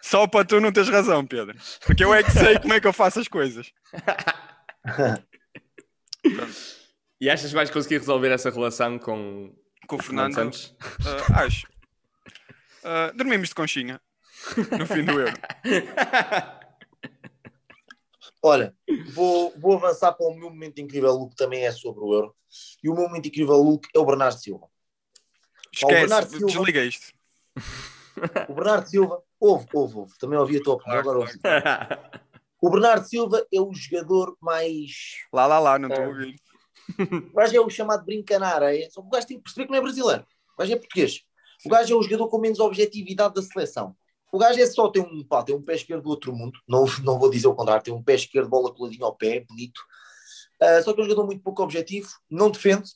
só 0.00 0.26
para 0.26 0.44
tu 0.44 0.58
não 0.58 0.72
teres 0.72 0.88
razão, 0.88 1.26
Pedro. 1.26 1.58
Porque 1.84 2.02
eu 2.02 2.14
é 2.14 2.22
que 2.22 2.30
sei 2.30 2.58
como 2.58 2.72
é 2.72 2.80
que 2.80 2.86
eu 2.86 2.94
faço 2.94 3.20
as 3.20 3.28
coisas. 3.28 3.70
E 7.20 7.28
achas 7.28 7.48
que 7.50 7.54
vais 7.56 7.70
conseguir 7.70 7.98
resolver 7.98 8.30
essa 8.30 8.50
relação 8.50 8.98
com, 8.98 9.52
Com 9.88 9.96
o 9.96 9.98
o 9.98 10.02
Fernando 10.02 10.34
Santos? 10.34 10.74
ah, 11.30 11.42
acho. 11.44 11.66
Ah, 12.84 13.12
dormimos 13.14 13.48
de 13.48 13.54
conchinha 13.54 14.00
no 14.78 14.86
fim 14.86 15.04
do 15.04 15.18
euro. 15.20 15.34
Olha, 18.42 18.72
vou, 19.12 19.52
vou 19.58 19.74
avançar 19.76 20.12
para 20.12 20.26
o 20.26 20.34
meu 20.34 20.48
momento 20.48 20.80
incrível 20.80 21.12
look, 21.12 21.30
que 21.30 21.36
também 21.36 21.64
é 21.66 21.72
sobre 21.72 22.00
o 22.04 22.14
Euro. 22.14 22.36
E 22.82 22.88
o 22.88 22.94
meu 22.94 23.08
momento 23.08 23.26
incrível 23.26 23.56
look 23.56 23.88
é 23.94 23.98
o 23.98 24.04
Bernardo 24.06 24.38
Silva. 24.38 24.68
Esquece, 25.72 25.92
Bernardo 26.00 26.30
Silva- 26.30 26.46
desliga 26.46 26.84
isto. 26.84 27.12
O 28.48 28.54
Bernardo 28.54 28.86
Silva, 28.88 29.22
ouve, 29.40 29.66
ouve, 29.72 29.96
ouve. 29.96 30.18
Também 30.18 30.38
ouvi 30.38 30.58
a 30.58 30.62
tua 30.62 30.74
opinião, 30.74 30.98
agora 31.00 31.18
ouve. 31.18 31.32
O 32.60 32.70
Bernardo 32.70 33.06
Silva 33.06 33.46
é 33.52 33.60
o 33.60 33.72
jogador 33.72 34.36
mais. 34.40 35.16
Lá, 35.32 35.46
lá, 35.46 35.58
lá, 35.58 35.78
não 35.78 35.88
estou 35.88 36.04
a 36.04 36.06
É. 36.06 36.10
ouvir. 36.10 36.36
O 37.32 37.36
gajo 37.36 37.56
é 37.56 37.60
o 37.60 37.70
chamado 37.70 38.04
brinca 38.04 38.38
na 38.38 38.48
areia. 38.54 38.88
Só 38.90 39.00
que 39.00 39.06
o 39.06 39.10
gajo 39.10 39.26
tem 39.26 39.36
que 39.36 39.42
perceber 39.44 39.66
que 39.66 39.70
não 39.72 39.78
é 39.78 39.82
brasileiro. 39.82 40.26
O 40.54 40.58
gajo 40.58 40.72
é 40.72 40.76
português. 40.76 41.20
O 41.64 41.68
gajo 41.68 41.94
é 41.94 41.96
o 41.96 42.02
jogador 42.02 42.28
com 42.28 42.38
menos 42.38 42.58
objetividade 42.60 43.34
da 43.34 43.42
seleção. 43.42 43.94
O 44.32 44.38
gajo 44.38 44.60
é 44.60 44.66
só 44.66 44.88
tem 44.88 45.02
um, 45.02 45.24
pá, 45.24 45.42
tem 45.42 45.54
um 45.54 45.62
pé 45.62 45.74
esquerdo 45.74 46.02
do 46.02 46.10
outro 46.10 46.34
mundo. 46.34 46.58
Não, 46.68 46.84
não 47.04 47.18
vou 47.18 47.30
dizer 47.30 47.46
o 47.46 47.54
contrário. 47.54 47.82
Tem 47.82 47.94
um 47.94 48.02
pé 48.02 48.14
esquerdo, 48.14 48.48
bola 48.48 48.74
coladinho 48.74 49.04
ao 49.04 49.14
pé, 49.14 49.40
bonito. 49.48 49.80
Ah, 50.60 50.82
só 50.82 50.92
que 50.92 51.00
é 51.00 51.02
um 51.02 51.06
jogador 51.06 51.26
muito 51.26 51.42
pouco 51.42 51.62
objetivo. 51.62 52.08
Não 52.30 52.50
defende. 52.50 52.90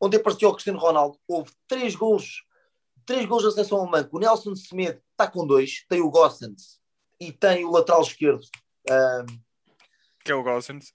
Ontem 0.00 0.16
apareceu 0.18 0.48
o 0.48 0.52
Cristiano 0.52 0.78
Ronaldo. 0.78 1.18
Houve 1.26 1.50
três 1.66 1.94
gols. 1.94 2.42
Três 3.04 3.26
gols 3.26 3.42
da 3.42 3.50
seleção 3.50 3.80
alemã. 3.80 4.08
O 4.12 4.18
Nelson 4.18 4.54
Semedo 4.54 5.00
está 5.10 5.26
com 5.26 5.46
dois. 5.46 5.84
Tem 5.88 6.00
o 6.00 6.10
Gossens 6.10 6.80
e 7.20 7.32
tem 7.32 7.64
o 7.64 7.70
lateral 7.70 8.02
esquerdo. 8.02 8.46
Ah, 8.90 9.24
Que 10.24 10.32
é 10.32 10.34
o 10.34 10.42
Gosens. 10.42 10.92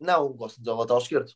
não, 0.00 0.26
o 0.26 0.34
Gossens 0.34 0.66
é 0.66 0.70
o 0.70 0.76
lateral 0.76 1.00
esquerdo. 1.02 1.30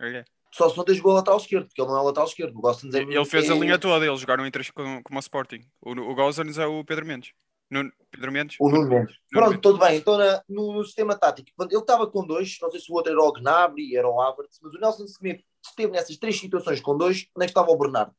Ok. 0.00 0.24
Só 0.52 0.68
se 0.68 0.76
não 0.76 0.84
tem 0.84 0.94
jogou 0.94 1.14
lateral 1.14 1.38
esquerdo, 1.38 1.66
porque 1.66 1.80
ele 1.80 1.90
não 1.90 1.98
é 1.98 2.02
lateral 2.02 2.26
esquerdo. 2.28 2.56
O 2.58 2.60
Gossens 2.60 2.94
é, 2.94 2.98
Ele 3.00 3.24
fez 3.24 3.48
é- 3.48 3.52
a 3.52 3.56
linha 3.56 3.78
toda, 3.78 4.04
eles 4.06 4.20
jogaram 4.20 4.46
em 4.46 4.50
três 4.50 4.70
com, 4.70 5.02
com 5.02 5.16
o 5.16 5.18
Sporting. 5.18 5.60
O, 5.80 5.92
o 5.92 6.14
Gosens 6.14 6.58
é 6.58 6.66
o 6.66 6.84
Pedro 6.84 7.06
Mendes. 7.06 7.32
Nuno- 7.70 7.90
Pedro 8.10 8.30
Mendes? 8.30 8.56
O 8.60 8.68
Nuno 8.68 8.86
Mendes. 8.86 9.16
Pronto, 9.30 9.58
tudo 9.58 9.78
bem. 9.78 9.96
Então, 9.96 10.18
na- 10.18 10.42
no, 10.46 10.74
no 10.74 10.84
sistema 10.84 11.16
tático, 11.16 11.48
ele 11.58 11.74
estava 11.78 12.06
com 12.06 12.26
dois, 12.26 12.58
não 12.60 12.70
sei 12.70 12.80
se 12.80 12.92
o 12.92 12.94
outro 12.94 13.10
era 13.12 13.22
o 13.22 13.32
Gnabry, 13.32 13.96
era 13.96 14.06
o 14.06 14.20
Havertz, 14.20 14.58
mas 14.62 14.74
o 14.74 14.78
Nelson 14.78 15.06
Semedo 15.06 15.42
esteve 15.64 15.90
nessas 15.92 16.18
três 16.18 16.38
situações 16.38 16.80
com 16.82 16.98
dois, 16.98 17.26
onde 17.34 17.44
é 17.44 17.46
que 17.46 17.50
estava 17.52 17.70
o 17.70 17.78
Bernardo? 17.78 18.14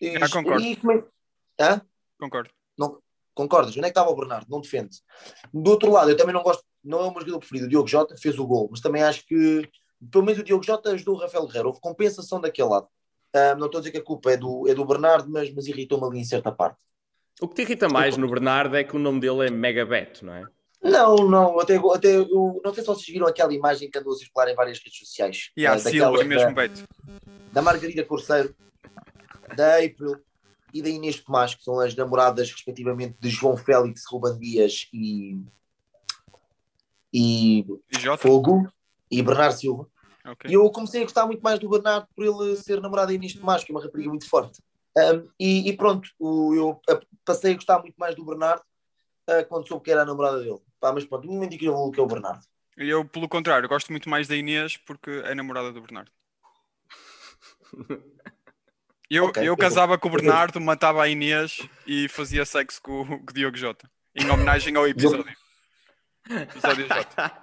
E, 0.00 0.14
Ah, 0.16 0.28
concordo. 0.30 0.62
e 0.62 0.74
é- 0.74 1.64
Hã? 1.64 1.82
Concordo. 2.20 2.50
Concordas? 3.34 3.70
Onde 3.76 3.80
é 3.80 3.82
que 3.84 3.88
estava 3.88 4.10
o 4.10 4.16
Bernardo? 4.16 4.46
Não 4.50 4.60
defende. 4.60 4.98
Do 5.52 5.70
outro 5.70 5.90
lado, 5.90 6.10
eu 6.10 6.16
também 6.16 6.34
não 6.34 6.42
gosto, 6.42 6.62
não 6.84 6.98
é 6.98 7.02
o 7.02 7.10
meu 7.10 7.20
jogador 7.20 7.38
preferido. 7.38 7.66
O 7.66 7.70
Diogo 7.70 7.88
Jota 7.88 8.16
fez 8.16 8.38
o 8.38 8.46
gol, 8.46 8.68
mas 8.70 8.80
também 8.80 9.02
acho 9.02 9.24
que, 9.26 9.68
pelo 10.10 10.24
menos 10.24 10.40
o 10.40 10.44
Diogo 10.44 10.64
Jota 10.64 10.90
ajudou 10.90 11.16
o 11.16 11.18
Rafael 11.18 11.46
Guerreiro. 11.46 11.68
Houve 11.68 11.80
compensação 11.80 12.40
daquele 12.40 12.68
lado. 12.68 12.86
Ah, 13.34 13.54
não 13.54 13.66
estou 13.66 13.78
a 13.78 13.80
dizer 13.80 13.92
que 13.92 13.98
a 13.98 14.04
culpa 14.04 14.30
é 14.32 14.36
do, 14.36 14.68
é 14.68 14.74
do 14.74 14.84
Bernardo, 14.84 15.30
mas, 15.30 15.52
mas 15.54 15.66
irritou-me 15.66 16.06
ali 16.06 16.18
em 16.20 16.24
certa 16.24 16.52
parte. 16.52 16.78
O 17.40 17.48
que 17.48 17.54
te 17.54 17.62
irrita 17.62 17.88
mais 17.88 18.16
no 18.18 18.28
Bernardo 18.28 18.76
é 18.76 18.84
que 18.84 18.94
o 18.94 18.98
nome 18.98 19.20
dele 19.20 19.46
é 19.46 19.50
Megabeto, 19.50 20.26
não 20.26 20.34
é? 20.34 20.44
Não, 20.82 21.16
não, 21.28 21.58
até, 21.60 21.76
até 21.76 22.16
eu 22.16 22.60
não 22.62 22.74
sei 22.74 22.82
se 22.82 22.88
vocês 22.88 23.06
viram 23.06 23.26
aquela 23.26 23.54
imagem 23.54 23.88
que 23.88 23.96
andou 23.96 24.12
a 24.12 24.16
circular 24.16 24.48
em 24.48 24.54
várias 24.54 24.78
redes 24.78 24.98
sociais. 24.98 25.50
E 25.56 25.64
há 25.64 25.74
Ah, 25.74 25.78
Silva 25.78 26.24
mesmo 26.24 26.48
da, 26.48 26.52
Beto. 26.54 26.82
da 27.52 27.62
Margarida 27.62 28.04
Corceiro, 28.04 28.54
da 29.56 29.76
April 29.76 30.20
e 30.72 30.82
da 30.82 30.88
Inês 30.88 31.20
Tomás, 31.20 31.54
que 31.54 31.62
são 31.62 31.78
as 31.80 31.94
namoradas, 31.94 32.50
respectivamente, 32.50 33.16
de 33.20 33.28
João 33.28 33.56
Félix, 33.56 34.02
Ruban 34.10 34.38
Dias 34.38 34.88
e, 34.92 35.38
e 37.12 37.60
E? 37.60 38.16
Fogo 38.18 38.66
e 39.10 39.22
Bernardo 39.22 39.54
Silva. 39.58 39.88
Ok. 40.24 40.50
E 40.50 40.54
eu 40.54 40.68
comecei 40.70 41.00
a 41.02 41.04
gostar 41.04 41.26
muito 41.26 41.40
mais 41.42 41.58
do 41.58 41.68
Bernardo 41.68 42.06
por 42.14 42.24
ele 42.24 42.56
ser 42.56 42.80
namorado 42.80 43.08
da 43.08 43.14
Inês 43.14 43.34
Tomás, 43.34 43.64
que 43.64 43.72
é 43.72 43.74
uma 43.74 43.82
rapariga 43.84 44.08
muito 44.08 44.28
forte. 44.28 44.62
Um, 44.96 45.28
e, 45.38 45.68
e 45.68 45.76
pronto, 45.76 46.08
o- 46.18 46.54
eu 46.54 46.80
passei 47.24 47.52
a 47.52 47.54
gostar 47.54 47.78
muito 47.80 47.96
mais 47.96 48.14
do 48.14 48.24
Bernardo 48.24 48.62
ah, 49.26 49.42
quando 49.44 49.66
soube 49.66 49.84
que 49.84 49.90
era 49.90 50.02
a 50.02 50.06
namorada 50.06 50.38
dele. 50.40 50.58
Pá, 50.80 50.92
mas 50.92 51.04
pronto, 51.04 51.28
o 51.28 51.32
momento 51.32 51.54
incrível 51.54 51.90
que 51.90 51.98
é 52.00 52.02
o 52.02 52.06
Bernardo. 52.06 52.44
E 52.76 52.88
eu, 52.88 53.04
pelo 53.04 53.28
contrário, 53.28 53.68
gosto 53.68 53.90
muito 53.90 54.08
mais 54.08 54.28
da 54.28 54.36
Inês 54.36 54.76
porque 54.76 55.10
é 55.24 55.34
namorada 55.34 55.72
do 55.72 55.80
Bernardo. 55.80 56.10
Eu, 59.14 59.24
Ok, 59.26 59.42
eu 59.42 59.46
eu 59.48 59.56
casava 59.56 59.98
com 59.98 60.08
o 60.08 60.10
Bernardo, 60.12 60.60
matava 60.60 61.02
a 61.02 61.08
Inês 61.08 61.58
e 61.86 62.08
fazia 62.08 62.44
sexo 62.46 62.80
com, 62.80 63.02
o- 63.02 63.06
com 63.06 63.30
o 63.30 63.34
Diogo 63.34 63.56
Jota. 63.56 63.90
Em 64.14 64.28
homenagem 64.30 64.74
ao 64.76 64.86
episódio. 64.88 65.24
Episódio 66.28 66.86
J. 66.86 67.42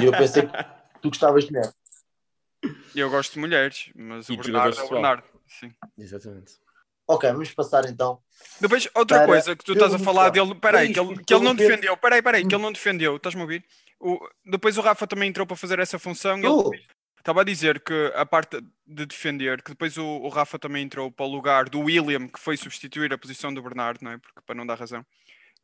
E 0.00 0.04
eu 0.04 0.12
pensei 0.12 0.42
que 0.42 0.52
tu 1.00 1.08
gostavas 1.10 1.44
de 1.44 1.52
mulher. 1.52 1.72
Eu 2.94 3.08
gosto 3.10 3.34
de 3.34 3.38
mulheres, 3.38 3.90
mas 3.94 4.28
E 4.28 4.32
o 4.32 4.36
Bernardo 4.38 4.78
é 4.78 4.82
o. 4.82 4.88
Bernardo. 4.90 5.22
Sim. 5.46 5.72
Exatamente. 5.96 6.54
Ok, 7.06 7.30
vamos 7.30 7.52
passar 7.54 7.84
então. 7.88 8.20
Depois, 8.60 8.88
outra 8.94 9.18
Para 9.18 9.26
coisa 9.28 9.56
que 9.56 9.64
tu 9.64 9.72
estás 9.74 9.94
a 9.94 9.98
falar 9.98 10.30
dele, 10.30 10.54
peraí, 10.56 10.92
que 10.92 10.98
ele, 11.00 11.22
que 11.24 11.32
ele 11.34 11.44
não 11.44 11.54
defendeu, 11.54 11.96
peraí, 11.96 12.20
peraí, 12.20 12.44
Hum. 12.44 12.48
que 12.48 12.54
ele 12.54 12.62
não 12.62 12.72
defendeu, 12.72 13.16
estás-me 13.16 13.40
a 13.40 13.44
ouvir? 13.44 13.64
O, 14.00 14.18
depois 14.44 14.76
o 14.76 14.80
Rafa 14.80 15.06
também 15.06 15.28
entrou 15.28 15.46
para 15.46 15.56
fazer 15.56 15.78
essa 15.78 15.98
função. 16.00 16.36
ele- 16.36 16.82
Estava 17.18 17.42
a 17.42 17.44
dizer 17.44 17.80
que 17.80 18.12
a 18.14 18.24
parte 18.24 18.60
de 18.86 19.06
defender, 19.06 19.62
que 19.62 19.70
depois 19.70 19.96
o, 19.96 20.04
o 20.04 20.28
Rafa 20.28 20.58
também 20.58 20.84
entrou 20.84 21.10
para 21.10 21.26
o 21.26 21.30
lugar 21.30 21.68
do 21.68 21.80
William, 21.80 22.28
que 22.28 22.38
foi 22.38 22.56
substituir 22.56 23.12
a 23.12 23.18
posição 23.18 23.52
do 23.52 23.62
Bernardo, 23.62 24.00
não 24.02 24.12
é? 24.12 24.18
Porque 24.18 24.40
para 24.46 24.54
não 24.54 24.66
dar 24.66 24.78
razão. 24.78 25.04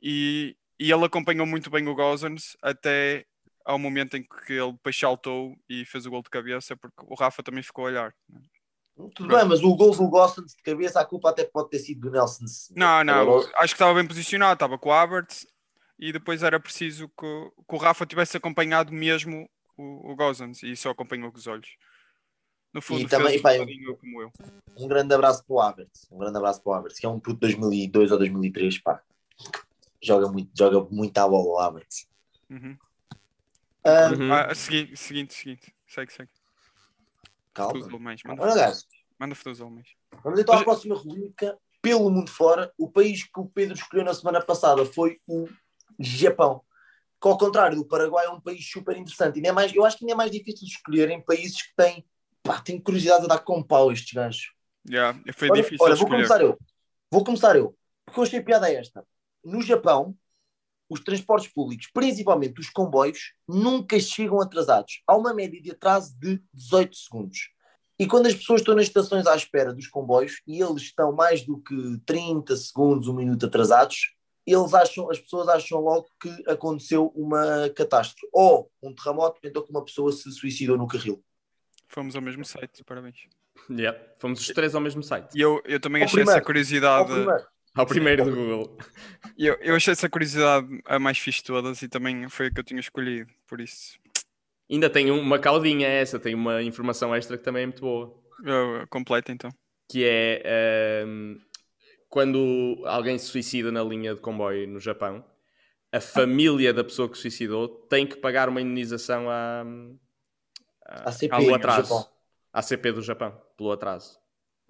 E, 0.02 0.56
e 0.78 0.90
ele 0.92 1.04
acompanhou 1.04 1.46
muito 1.46 1.70
bem 1.70 1.86
o 1.88 1.94
Gozens 1.94 2.56
até 2.60 3.24
ao 3.64 3.78
momento 3.78 4.16
em 4.16 4.22
que 4.22 4.52
ele 4.52 4.72
depois 4.72 4.98
saltou 4.98 5.56
e 5.68 5.84
fez 5.86 6.04
o 6.04 6.10
gol 6.10 6.22
de 6.22 6.28
cabeça, 6.28 6.76
porque 6.76 6.96
o 7.06 7.14
Rafa 7.14 7.42
também 7.42 7.62
ficou 7.62 7.86
a 7.86 7.88
olhar. 7.88 8.14
não 8.28 8.40
é? 8.40 8.54
tudo 9.14 9.28
bem, 9.28 9.44
mas 9.44 9.62
o 9.62 9.74
gol 9.74 9.94
do 9.96 10.08
Gosson 10.08 10.42
de 10.42 10.54
cabeça, 10.62 11.00
a 11.00 11.04
culpa 11.04 11.30
até 11.30 11.44
pode 11.44 11.70
ter 11.70 11.78
sido 11.78 12.02
do 12.02 12.10
Nelson. 12.10 12.44
Não, 12.76 13.02
não, 13.02 13.38
acho 13.38 13.74
que 13.74 13.74
estava 13.74 13.94
bem 13.94 14.06
posicionado, 14.06 14.54
estava 14.54 14.78
com 14.78 14.90
o 14.90 14.92
Havertz 14.92 15.46
e 15.98 16.12
depois 16.12 16.42
era 16.42 16.60
preciso 16.60 17.08
que, 17.08 17.50
que 17.68 17.74
o 17.74 17.78
Rafa 17.78 18.06
tivesse 18.06 18.36
acompanhado 18.36 18.92
mesmo 18.92 19.48
o, 19.76 20.12
o 20.12 20.16
Gozens 20.16 20.62
e 20.62 20.76
só 20.76 20.90
acompanhou 20.90 21.30
com 21.30 21.38
os 21.38 21.46
olhos. 21.46 21.76
No 22.72 22.82
fundo, 22.82 23.08
também, 23.08 23.38
fez 23.38 23.60
um 23.88 23.94
como 23.96 24.22
eu. 24.22 24.32
Um 24.76 24.88
grande 24.88 25.14
abraço 25.14 25.44
para 25.44 25.54
o 25.54 25.60
Havertz. 25.60 26.08
Um 26.10 26.18
grande 26.18 26.36
abraço 26.38 26.60
para 26.60 26.70
o 26.70 26.74
Havertz, 26.74 26.98
que 26.98 27.06
é 27.06 27.08
um 27.08 27.20
puto 27.20 27.34
de 27.34 27.40
2002 27.40 28.10
ou 28.10 28.18
2003, 28.18 28.78
pá. 28.78 29.00
Joga 30.02 30.28
muito, 30.28 30.50
joga 30.58 30.80
muito 30.92 31.16
à 31.18 31.28
bola 31.28 31.44
o 31.46 31.58
Havertz. 31.60 32.08
Uhum. 32.50 32.76
Ah, 33.84 34.10
Uhum. 34.10 34.32
Ah, 34.32 34.54
segui- 34.54 34.96
seguinte, 34.96 35.34
seguinte. 35.34 35.74
Segue, 35.86 36.12
segue. 36.12 36.30
calma. 37.52 37.74
Futebol 37.74 38.00
mais. 38.00 38.20
Manda, 38.24 38.42
Olha, 38.42 38.66
guys, 38.66 38.86
manda 39.18 39.34
futebol 39.36 39.70
mais. 39.70 39.86
vamos 40.24 40.40
então 40.40 40.54
à 40.54 40.56
Mas- 40.58 40.64
próxima 40.64 40.94
rubrica. 40.96 41.56
Pelo 41.80 42.10
mundo 42.10 42.30
fora, 42.30 42.72
o 42.78 42.90
país 42.90 43.24
que 43.24 43.38
o 43.38 43.46
Pedro 43.46 43.74
escolheu 43.74 44.04
na 44.06 44.14
semana 44.14 44.40
passada 44.42 44.84
foi 44.86 45.20
o 45.28 45.46
Japão. 46.00 46.64
Que 47.20 47.28
ao 47.28 47.38
contrário 47.38 47.76
do 47.76 47.86
Paraguai 47.86 48.26
é 48.26 48.30
um 48.30 48.40
país 48.40 48.68
super 48.68 48.96
interessante. 48.96 49.36
Ainda 49.36 49.48
é 49.48 49.52
mais, 49.52 49.74
eu 49.74 49.84
acho 49.84 49.96
que 49.98 50.04
ainda 50.04 50.14
é 50.14 50.16
mais 50.16 50.30
difícil 50.30 50.66
de 50.66 50.72
escolher 50.72 51.10
em 51.10 51.20
países 51.20 51.62
que 51.62 51.74
têm, 51.76 52.04
pá, 52.42 52.60
têm 52.60 52.80
curiosidade 52.80 53.24
a 53.24 53.28
dar 53.28 53.38
com 53.38 53.62
pau 53.62 53.90
estes 53.92 54.12
gajos. 54.12 54.52
Yeah, 54.88 55.18
foi 55.34 55.50
Olha, 55.50 55.62
difícil 55.62 55.84
olha, 55.84 55.94
vou 55.94 56.04
escolher. 56.04 56.26
começar 56.28 56.42
eu. 56.42 56.58
Vou 57.10 57.24
começar 57.24 57.56
eu. 57.56 57.76
porque 58.04 58.20
eu 58.20 58.24
achei 58.24 58.40
piada 58.42 58.70
esta. 58.70 59.06
No 59.42 59.62
Japão, 59.62 60.14
os 60.88 61.00
transportes 61.00 61.50
públicos, 61.52 61.88
principalmente 61.92 62.60
os 62.60 62.68
comboios, 62.68 63.32
nunca 63.48 63.98
chegam 63.98 64.40
atrasados. 64.40 65.02
Há 65.06 65.16
uma 65.16 65.32
média 65.32 65.60
de 65.60 65.70
atraso 65.70 66.14
de 66.18 66.42
18 66.52 66.96
segundos. 66.96 67.38
E 67.98 68.06
quando 68.06 68.26
as 68.26 68.34
pessoas 68.34 68.60
estão 68.60 68.74
nas 68.74 68.86
estações 68.86 69.26
à 69.26 69.36
espera 69.36 69.72
dos 69.72 69.86
comboios 69.86 70.42
e 70.46 70.60
eles 70.60 70.82
estão 70.82 71.12
mais 71.12 71.44
do 71.46 71.58
que 71.58 71.98
30 72.04 72.56
segundos, 72.56 73.08
um 73.08 73.14
minuto 73.14 73.46
atrasados, 73.46 74.14
eles 74.46 74.74
acham, 74.74 75.10
as 75.10 75.18
pessoas 75.18 75.48
acham 75.48 75.80
logo 75.80 76.06
que 76.20 76.30
aconteceu 76.46 77.12
uma 77.14 77.68
catástrofe 77.70 78.26
ou 78.32 78.70
um 78.82 78.94
terremoto, 78.94 79.38
então 79.42 79.62
que 79.62 79.70
uma 79.70 79.84
pessoa 79.84 80.12
se 80.12 80.30
suicidou 80.32 80.76
no 80.76 80.86
carril. 80.86 81.22
Fomos 81.88 82.16
ao 82.16 82.22
mesmo 82.22 82.44
site, 82.44 82.82
parabéns. 82.84 83.26
Yeah, 83.70 83.98
fomos 84.18 84.40
os 84.40 84.48
três 84.48 84.74
ao 84.74 84.80
mesmo 84.80 85.02
site. 85.02 85.28
E 85.34 85.40
eu, 85.40 85.62
eu 85.64 85.78
também 85.80 86.02
Ao 86.02 86.06
achei 86.06 86.16
primeiro. 86.18 86.38
essa 86.38 86.44
curiosidade. 86.44 87.10
Ao 87.10 87.16
primeiro. 87.16 87.46
Ao 87.74 87.86
primeiro 87.86 88.24
do 88.24 88.30
Google. 88.34 88.78
Eu, 89.36 89.54
eu 89.60 89.74
achei 89.74 89.92
essa 89.92 90.08
curiosidade 90.08 90.66
a 90.84 90.98
mais 90.98 91.18
fixe 91.18 91.38
de 91.38 91.44
todas 91.46 91.82
e 91.82 91.88
também 91.88 92.28
foi 92.28 92.46
a 92.46 92.50
que 92.50 92.60
eu 92.60 92.64
tinha 92.64 92.80
escolhido, 92.80 93.30
por 93.48 93.60
isso 93.60 93.98
Ainda 94.70 94.88
tem 94.88 95.10
uma 95.10 95.38
caudinha 95.38 95.86
essa, 95.86 96.18
tem 96.18 96.34
uma 96.34 96.62
informação 96.62 97.14
extra 97.14 97.36
que 97.36 97.44
também 97.44 97.64
é 97.64 97.66
muito 97.66 97.80
boa. 97.82 98.14
eu 98.44 98.86
completo 98.88 99.30
então. 99.30 99.50
Que 99.90 100.04
é 100.04 101.02
ahm, 101.04 101.36
quando 102.14 102.80
alguém 102.86 103.18
se 103.18 103.26
suicida 103.26 103.72
na 103.72 103.82
linha 103.82 104.14
de 104.14 104.20
comboio 104.20 104.68
no 104.68 104.78
Japão, 104.78 105.24
a 105.90 106.00
família 106.00 106.72
da 106.72 106.84
pessoa 106.84 107.08
que 107.08 107.16
se 107.16 107.22
suicidou 107.22 107.66
tem 107.68 108.06
que 108.06 108.14
pagar 108.18 108.48
uma 108.48 108.60
indenização 108.60 109.28
à, 109.28 109.64
A 110.86 111.10
CP, 111.10 111.34
ao 111.34 111.54
atraso. 111.56 112.08
À 112.52 112.62
CP 112.62 112.92
do 112.92 113.02
Japão, 113.02 113.36
pelo 113.56 113.72
atraso. 113.72 114.16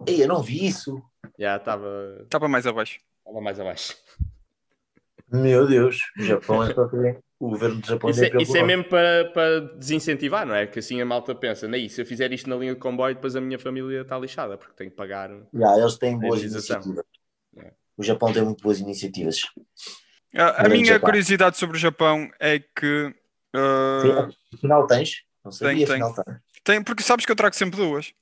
Ei, 0.07 0.23
eu 0.23 0.27
não 0.27 0.43
vi 0.43 0.67
isso. 0.67 1.03
Já 1.39 1.57
estava 1.57 2.21
Estava 2.23 2.49
mais 2.49 2.67
abaixo. 2.67 2.99
estava 3.19 3.43
mais 3.43 3.61
abaixo. 3.61 3.95
Meu 5.31 5.67
Deus, 5.67 5.99
o 6.19 6.23
Japão 6.23 6.65
é 6.65 6.73
para. 6.73 6.85
O 7.39 7.51
governo 7.51 7.79
do 7.79 7.87
Japão 7.87 8.09
Isso 8.09 8.25
é, 8.25 8.31
isso 8.41 8.57
é 8.57 8.63
mesmo 8.63 8.85
para, 8.85 9.31
para 9.35 9.61
desincentivar, 9.77 10.47
não 10.47 10.55
é? 10.55 10.67
Que 10.67 10.79
assim 10.79 10.99
a 11.03 11.05
malta 11.05 11.35
pensa, 11.35 11.69
"Não, 11.69 11.79
se 11.91 12.01
eu 12.01 12.07
fizer 12.07 12.33
isto 12.33 12.49
na 12.49 12.57
linha 12.57 12.73
de 12.73 12.81
comboio, 12.81 13.15
depois 13.15 13.37
a 13.37 13.41
minha 13.41 13.59
família 13.59 14.01
está 14.01 14.19
lixada, 14.19 14.57
porque 14.57 14.73
tenho 14.75 14.91
que 14.91 14.97
pagar. 14.97 15.31
Já, 15.53 15.77
eles 15.79 15.99
têm 15.99 16.19
boas 16.19 16.39
Indenização. 16.41 16.77
iniciativas. 16.77 17.14
O 18.05 18.07
Japão 18.07 18.33
tem 18.33 18.43
muito 18.43 18.63
boas 18.63 18.79
iniciativas. 18.81 19.41
A, 20.37 20.67
a 20.67 20.69
minha 20.69 21.01
curiosidade 21.01 21.57
sobre 21.57 21.77
o 21.77 21.81
Japão 21.81 22.31
é 22.39 22.59
que 22.59 23.15
ah, 23.55 24.29
Afinal 24.53 24.87
tens? 24.87 25.23
Não 25.45 25.53
sabia, 25.53 25.87
Tenho, 25.87 26.07
afinal 26.07 26.25
tens. 26.25 26.41
tem, 26.65 26.83
porque 26.83 27.03
sabes 27.03 27.25
que 27.25 27.31
eu 27.31 27.37
trago 27.37 27.55
sempre 27.55 27.77
duas. 27.77 28.13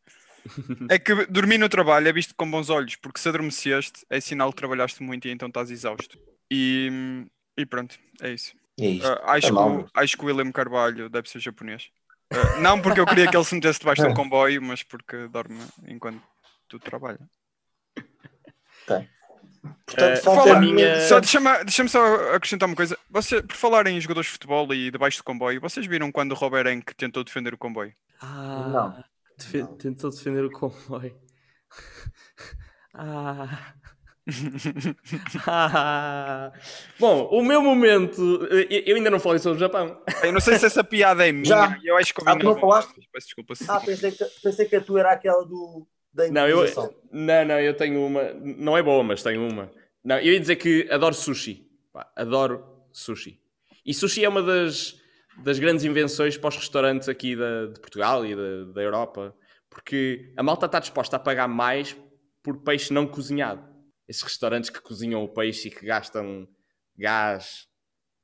É 0.91 0.99
que 0.99 1.27
dormir 1.27 1.57
no 1.57 1.69
trabalho 1.69 2.09
é 2.09 2.13
visto 2.13 2.35
com 2.35 2.51
bons 2.51 2.69
olhos, 2.69 2.97
porque 2.97 3.21
se 3.21 3.29
adormeceste 3.29 4.05
é 4.11 4.21
sinal 4.21 4.51
que 4.51 4.57
trabalhaste 4.57 5.03
muito 5.03 5.27
e 5.27 5.31
então 5.31 5.49
estás 5.49 5.71
exausto. 5.71 6.19
E, 6.51 7.27
e 7.57 7.65
pronto, 7.65 7.99
é 8.21 8.33
isso. 8.33 8.55
É. 8.79 8.99
Ah, 9.03 9.35
acho, 9.35 9.47
É 9.47 9.51
que, 9.51 9.91
acho 9.95 10.17
que 10.17 10.25
o 10.25 10.27
William 10.27 10.51
Carvalho 10.53 11.09
deve 11.09 11.31
ser 11.31 11.39
japonês. 11.39 11.89
Ah, 12.33 12.61
não 12.61 12.81
porque 12.81 13.01
eu 13.01 13.07
queria 13.07 13.31
que 13.31 13.37
ele 13.37 13.45
se 13.45 13.55
metesse 13.55 13.79
debaixo 13.79 14.03
de 14.03 14.09
um 14.09 14.15
comboio, 14.15 14.61
mas 14.61 14.83
porque 14.83 15.29
dorme 15.29 15.61
enquanto 15.87 16.21
tu 16.69 16.79
trabalha. 16.79 17.21
Portanto, 19.87 20.23
fala- 20.23 20.57
a 20.57 20.61
minha-. 20.61 21.01
Só 21.03 21.21
deixa-me 21.21 21.65
deixa 21.65 21.87
só 21.89 22.35
acrescentar 22.35 22.69
uma 22.69 22.75
coisa. 22.77 22.99
Você, 23.11 23.43
por 23.43 23.55
falar 23.57 23.87
em 23.87 24.01
jogadores 24.01 24.27
de 24.27 24.33
futebol 24.33 24.73
e 24.75 24.91
debaixo 24.91 25.19
do 25.19 25.25
comboio, 25.25 25.61
vocês 25.61 25.87
viram 25.87 26.11
quando 26.11 26.33
o 26.33 26.35
Robert 26.35 26.67
Enck 26.67 26.95
tentou 26.95 27.23
defender 27.23 27.55
o 27.55 27.59
comboio? 27.59 27.93
Ah, 28.21 28.69
Não. 28.69 29.05
defe- 29.39 29.65
tentou 29.79 30.11
defender 30.11 30.45
o 30.45 30.51
comboio. 30.51 31.15
ah. 32.95 33.75
Ah. 35.47 36.53
Bom, 36.99 37.29
o 37.33 37.43
meu 37.45 37.61
momento. 37.63 38.21
eu- 38.47 38.97
ainda 38.97 39.11
não 39.11 39.19
falei 39.21 39.39
sobre 39.39 39.57
o 39.57 39.61
Japão. 39.61 40.01
Eu 40.23 40.33
não 40.33 40.41
sei 40.41 40.59
se 40.59 40.67
essa 40.67 40.85
piada 40.85 41.27
é 41.27 41.33
minha. 41.33 41.45
Já. 41.45 41.79
Eu 41.83 41.97
acho 41.97 42.15
que 42.15 42.23
Ah, 42.27 42.35
não 42.37 42.59
falaste? 42.59 42.93
Peço 43.13 43.27
desculpa. 43.27 43.55
Ah, 43.69 43.81
pensei 43.81 44.13
que, 44.13 44.25
pensei 44.43 44.67
que 44.67 44.77
a 44.77 44.81
tua 44.81 45.01
era 45.01 45.13
aquela 45.13 45.45
do, 45.45 45.87
da 46.13 46.29
Não, 46.31 46.49
eu, 46.49 46.65
não, 47.11 47.45
não, 47.45 47.61
eu 47.61 47.75
tenho 47.75 48.05
uma. 48.05 48.33
Não 48.35 48.77
é 48.77 48.83
boa, 48.83 49.03
mas 49.03 49.23
tenho 49.23 49.49
uma. 49.49 49.71
Não, 50.05 50.19
eu 50.19 50.33
ia 50.33 50.41
dizer 50.41 50.57
que 50.57 50.89
adoro 50.91 51.15
sushi. 51.15 51.69
Pá, 51.93 52.11
adoro 52.17 52.65
sushi. 52.93 53.41
E 53.85 53.95
sushi 53.95 54.25
é 54.25 54.29
uma 54.29 54.43
das, 54.43 55.01
das 55.43 55.59
grandes 55.59 55.85
invenções 55.85 56.37
para 56.37 56.49
os 56.49 56.57
restaurantes 56.57 57.09
aqui 57.09 57.35
da, 57.35 57.67
de 57.67 57.81
Portugal 57.81 58.27
e 58.27 58.35
da, 58.35 58.73
da 58.73 58.83
Europa. 58.83 59.35
Porque 59.71 60.33
a 60.37 60.43
malta 60.43 60.67
está 60.67 60.79
disposta 60.79 61.17
a 61.17 61.19
pagar 61.19 61.49
mais 61.49 61.97
por 62.43 62.63
peixe 62.63 62.93
não 62.93 63.07
cozinhado. 63.07 63.67
Esses 64.07 64.23
restaurantes 64.23 64.69
que 64.69 64.81
cozinham 64.81 65.25
o 65.25 65.29
peixe 65.29 65.69
e 65.69 65.71
que 65.71 65.87
gastam 65.87 66.47
gás 66.97 67.67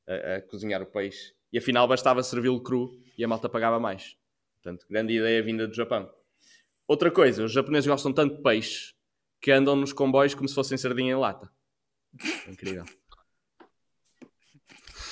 a, 0.07 0.37
a 0.37 0.43
cozinhar 0.43 0.83
o 0.83 0.87
peixe. 0.87 1.33
E 1.51 1.59
afinal 1.59 1.89
bastava 1.89 2.23
servi-lo 2.23 2.63
cru 2.63 2.91
e 3.17 3.25
a 3.25 3.29
malta 3.29 3.49
pagava 3.49 3.81
mais. 3.81 4.17
Portanto, 4.57 4.85
grande 4.91 5.15
ideia 5.15 5.43
vinda 5.43 5.67
do 5.67 5.75
Japão. 5.75 6.11
Outra 6.89 7.11
coisa, 7.11 7.45
os 7.45 7.53
japoneses 7.53 7.87
gostam 7.87 8.15
tanto 8.15 8.37
de 8.37 8.43
peixe 8.43 8.95
que 9.43 9.51
andam 9.51 9.77
nos 9.77 9.93
comboios 9.93 10.35
como 10.35 10.49
se 10.49 10.55
fossem 10.55 10.79
sardinha 10.79 11.13
em 11.13 11.17
lata. 11.17 11.53
Incrível. 12.49 12.87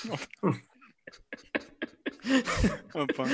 Opa, 2.94 3.24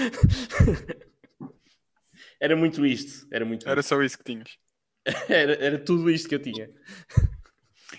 Era 2.41 2.57
muito 2.57 2.85
isto. 2.85 3.29
Era 3.31 3.45
muito 3.45 3.69
era 3.69 3.83
só 3.83 4.03
isso 4.03 4.19
que 4.19 4.25
tinhas. 4.25 4.59
Era, 5.29 5.55
era 5.55 5.79
tudo 5.85 6.09
isto 6.11 6.29
que 6.29 6.35
eu 6.37 6.43
tinha. 6.43 6.71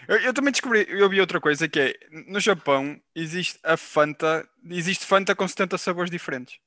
Eu, 0.07 0.17
eu 0.17 0.33
também 0.33 0.51
descobri, 0.51 0.85
eu 0.89 1.09
vi 1.09 1.19
outra 1.19 1.39
coisa 1.39 1.67
que 1.67 1.79
é, 1.79 1.93
no 2.27 2.39
Japão 2.39 2.97
existe 3.13 3.59
a 3.61 3.75
Fanta, 3.75 4.47
existe 4.69 5.05
Fanta 5.05 5.35
com 5.35 5.45
70 5.45 5.77
sabores 5.77 6.09
diferentes. 6.09 6.59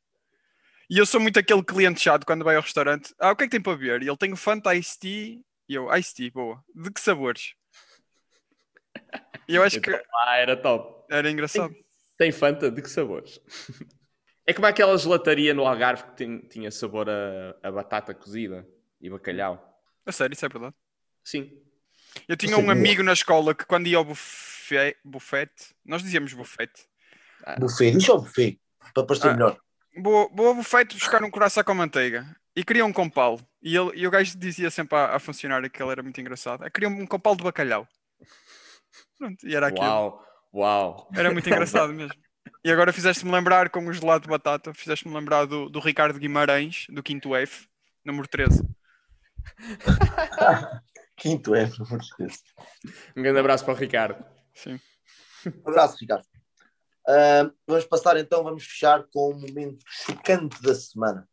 E 0.89 0.99
eu 0.99 1.07
sou 1.07 1.21
muito 1.21 1.39
aquele 1.39 1.63
cliente 1.65 2.01
chato 2.01 2.25
quando 2.25 2.45
vai 2.45 2.57
ao 2.57 2.63
restaurante. 2.63 3.15
Ah, 3.19 3.33
o 3.33 3.37
que 3.37 3.45
é 3.45 3.47
que 3.47 3.51
tem 3.51 3.61
para 3.61 3.77
beber? 3.77 4.03
E 4.03 4.09
ele 4.09 4.17
tem 4.17 4.33
o 4.33 4.37
Fanta 4.37 4.75
Ice 4.75 4.99
Tea. 4.99 5.39
E 5.69 5.75
eu, 5.75 5.93
Ice 5.97 6.15
Tea, 6.15 6.31
boa. 6.33 6.63
De 6.75 6.91
que 6.93 7.01
sabores? 7.01 7.55
E 9.49 9.55
eu 9.55 9.63
acho 9.63 9.81
que 9.81 9.91
Ah, 9.91 10.37
era 10.37 10.57
top. 10.57 11.05
era 11.11 11.31
engraçado. 11.31 11.75
Tem 12.17 12.31
Fanta? 12.33 12.71
De 12.71 12.81
que 12.83 12.91
sabores? 12.91 13.41
É 14.49 14.55
como 14.55 14.65
aquela 14.69 14.97
gelataria 14.97 15.53
no 15.53 15.67
Algarve 15.67 16.05
que 16.05 16.17
tin- 16.19 16.39
tinha 16.49 16.71
sabor 16.71 17.11
a, 17.11 17.57
a 17.65 17.69
batata 17.73 18.15
cozida 18.15 18.65
e 19.01 19.11
bacalhau. 19.11 19.83
A 20.07 20.13
sério, 20.13 20.35
isso 20.35 20.47
é 20.47 20.49
verdade. 20.49 20.73
Sim. 21.25 21.51
Eu 22.29 22.37
tinha 22.37 22.57
um 22.57 22.71
amigo 22.71 23.03
na 23.03 23.13
escola 23.13 23.53
que 23.57 23.65
quando 23.67 23.89
ia 23.89 23.97
ao 23.97 24.05
buffet, 24.05 24.97
buffet 25.05 25.51
nós 25.85 26.01
dizíamos 26.01 26.33
buffet, 26.33 26.71
Buffet, 27.59 27.91
diz 27.97 28.09
ao 28.09 28.21
buffet, 28.21 28.61
para 28.95 29.05
parecer 29.05 29.27
Ah. 29.31 29.33
melhor. 29.33 29.59
Vou 29.97 30.49
ao 30.49 30.55
buffet 30.55 30.87
buscar 30.95 31.23
um 31.23 31.31
coração 31.31 31.65
com 31.65 31.75
manteiga. 31.75 32.27
E 32.55 32.65
queria 32.65 32.87
um 32.87 32.93
compal. 32.93 33.39
E, 33.63 33.77
ele, 33.77 33.91
e 33.95 34.07
o 34.07 34.11
gajo 34.11 34.39
dizia 34.39 34.71
sempre 34.71 34.97
à, 34.97 35.17
à 35.17 35.19
funcionária 35.19 35.69
que 35.69 35.83
ele 35.83 35.91
era 35.91 36.03
muito 36.03 36.21
engraçado. 36.21 36.65
Eu 36.65 36.71
queria 36.71 36.89
um 36.89 37.07
compal 37.07 37.37
de 37.37 37.45
bacalhau. 37.45 37.87
Pronto, 39.19 39.47
e 39.47 39.55
era 39.55 39.69
aquilo. 39.69 39.87
Uau, 39.87 40.25
uau. 40.55 41.09
Era 41.15 41.31
muito 41.31 41.49
engraçado 41.49 41.93
mesmo. 41.93 42.15
E 42.65 42.71
agora 42.71 42.93
fizeste-me 42.93 43.31
lembrar 43.31 43.71
com 43.71 43.87
o 43.87 43.93
gelado 43.93 44.23
de 44.23 44.29
batata, 44.29 44.73
fizeste-me 44.73 45.15
lembrar 45.15 45.47
do, 45.47 45.69
do 45.69 45.81
Ricardo 45.81 46.19
Guimarães, 46.19 46.87
do 46.89 47.03
quinto 47.03 47.35
F, 47.35 47.69
número 48.05 48.27
13. 48.27 48.67
Quinto 51.17 51.55
amor 51.55 52.01
de 52.01 52.11
Deus. 52.19 52.43
Um 53.17 53.23
grande 53.23 53.39
abraço 53.39 53.65
para 53.65 53.73
o 53.73 53.77
Ricardo. 53.77 54.23
Sim. 54.55 54.79
Um 55.47 55.71
abraço, 55.71 55.97
Ricardo. 55.99 56.27
Ah, 57.09 57.51
vamos 57.67 57.85
passar 57.85 58.17
então, 58.17 58.43
vamos 58.43 58.65
fechar 58.65 59.05
com 59.13 59.31
o 59.31 59.35
momento 59.35 59.85
chocante 59.87 60.61
da 60.61 60.75
semana. 60.75 61.29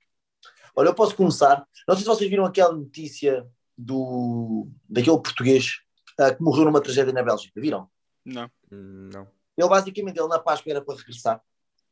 Olha, 0.76 0.90
eu 0.90 0.96
posso 0.96 1.16
começar. 1.16 1.66
Não 1.88 1.96
sei 1.96 2.04
se 2.04 2.10
vocês 2.10 2.30
viram 2.30 2.46
aquela 2.46 2.74
notícia 2.74 3.48
do, 3.78 4.68
daquele 4.88 5.18
português 5.18 5.80
ah, 6.20 6.34
que 6.34 6.42
morreu 6.42 6.66
numa 6.66 6.82
tragédia 6.82 7.14
na 7.14 7.24
Bélgica. 7.24 7.60
Viram? 7.60 7.90
Não. 8.26 8.50
Hum, 8.72 9.10
Não. 9.14 9.28
Ele 9.58 9.70
basicamente, 9.70 10.18
ele 10.18 10.28
na 10.28 10.40
Páscoa 10.40 10.72
era 10.72 10.82
para 10.82 10.98
regressar 10.98 11.42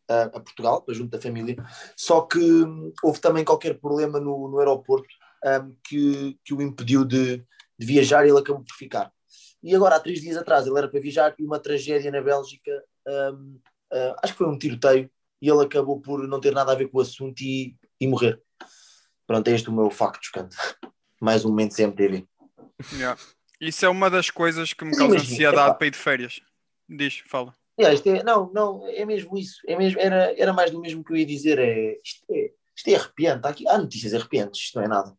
ah, 0.10 0.24
a 0.24 0.40
Portugal, 0.40 0.82
para 0.82 0.94
junto 0.96 1.12
da 1.12 1.22
família, 1.22 1.56
só 1.96 2.22
que 2.22 2.40
hum, 2.40 2.92
houve 3.04 3.20
também 3.20 3.46
qualquer 3.46 3.80
problema 3.80 4.20
no, 4.20 4.48
no 4.48 4.60
aeroporto 4.60 5.08
hum, 5.46 5.76
que, 5.84 6.40
que 6.44 6.54
o 6.54 6.62
impediu 6.62 7.06
de, 7.06 7.38
de 7.78 7.86
viajar 7.86 8.26
e 8.26 8.30
ele 8.30 8.40
acabou 8.40 8.64
por 8.64 8.76
ficar. 8.76 9.12
E 9.64 9.76
agora, 9.76 9.96
há 9.96 10.00
três 10.00 10.22
dias 10.22 10.38
atrás, 10.38 10.66
ele 10.66 10.78
era 10.78 10.88
para 10.88 11.00
viajar 11.00 11.36
e 11.38 11.46
uma 11.46 11.60
tragédia 11.60 12.12
na 12.12 12.22
Bélgica, 12.22 12.84
hum, 13.08 13.60
ah, 13.92 14.16
acho 14.24 14.34
que 14.34 14.38
foi 14.38 14.48
um 14.48 14.58
tiroteio, 14.58 15.10
e 15.42 15.50
ele 15.50 15.64
acabou 15.64 16.00
por 16.00 16.28
não 16.28 16.40
ter 16.40 16.54
nada 16.54 16.72
a 16.72 16.76
ver 16.76 16.88
com 16.88 17.00
o 17.00 17.02
assunto 17.02 17.42
e, 17.42 17.76
e 18.00 18.08
morrer. 18.08 18.40
Pronto, 19.26 19.48
é 19.48 19.52
este 19.56 19.70
o 19.70 19.74
meu 19.74 19.90
facto 19.90 20.24
chocante. 20.24 20.56
Mais 21.20 21.46
um 21.46 21.50
momento 21.50 21.76
CMTV. 21.76 22.26
Yeah. 22.94 23.20
Isso 23.60 23.86
é 23.86 23.90
uma 23.90 24.10
das 24.10 24.30
coisas 24.30 24.74
que 24.74 24.84
me 24.84 24.96
causa 24.96 25.16
ansiedade 25.16 25.58
epá. 25.58 25.74
para 25.76 25.88
ir 25.88 25.92
de 25.92 25.98
férias. 25.98 26.42
Diz, 26.90 27.24
fala. 27.28 27.56
É, 27.78 27.94
isto 27.94 28.10
é, 28.10 28.24
não, 28.24 28.52
não, 28.52 28.88
é 28.88 29.06
mesmo 29.06 29.38
isso. 29.38 29.62
É 29.68 29.78
mesmo, 29.78 30.00
era, 30.00 30.34
era 30.40 30.52
mais 30.52 30.72
do 30.72 30.82
mesmo 30.82 31.04
que 31.04 31.14
eu 31.14 31.18
ia 31.18 31.26
dizer. 31.26 31.60
É, 31.60 32.00
isto, 32.04 32.26
é, 32.32 32.52
isto 32.76 32.88
é 32.88 32.96
arrepiante. 32.96 33.46
Há, 33.46 33.50
aqui, 33.50 33.68
há 33.68 33.78
notícias 33.78 34.14
arrepiantes, 34.14 34.62
isto 34.62 34.76
não 34.78 34.84
é 34.84 34.88
nada. 34.88 35.16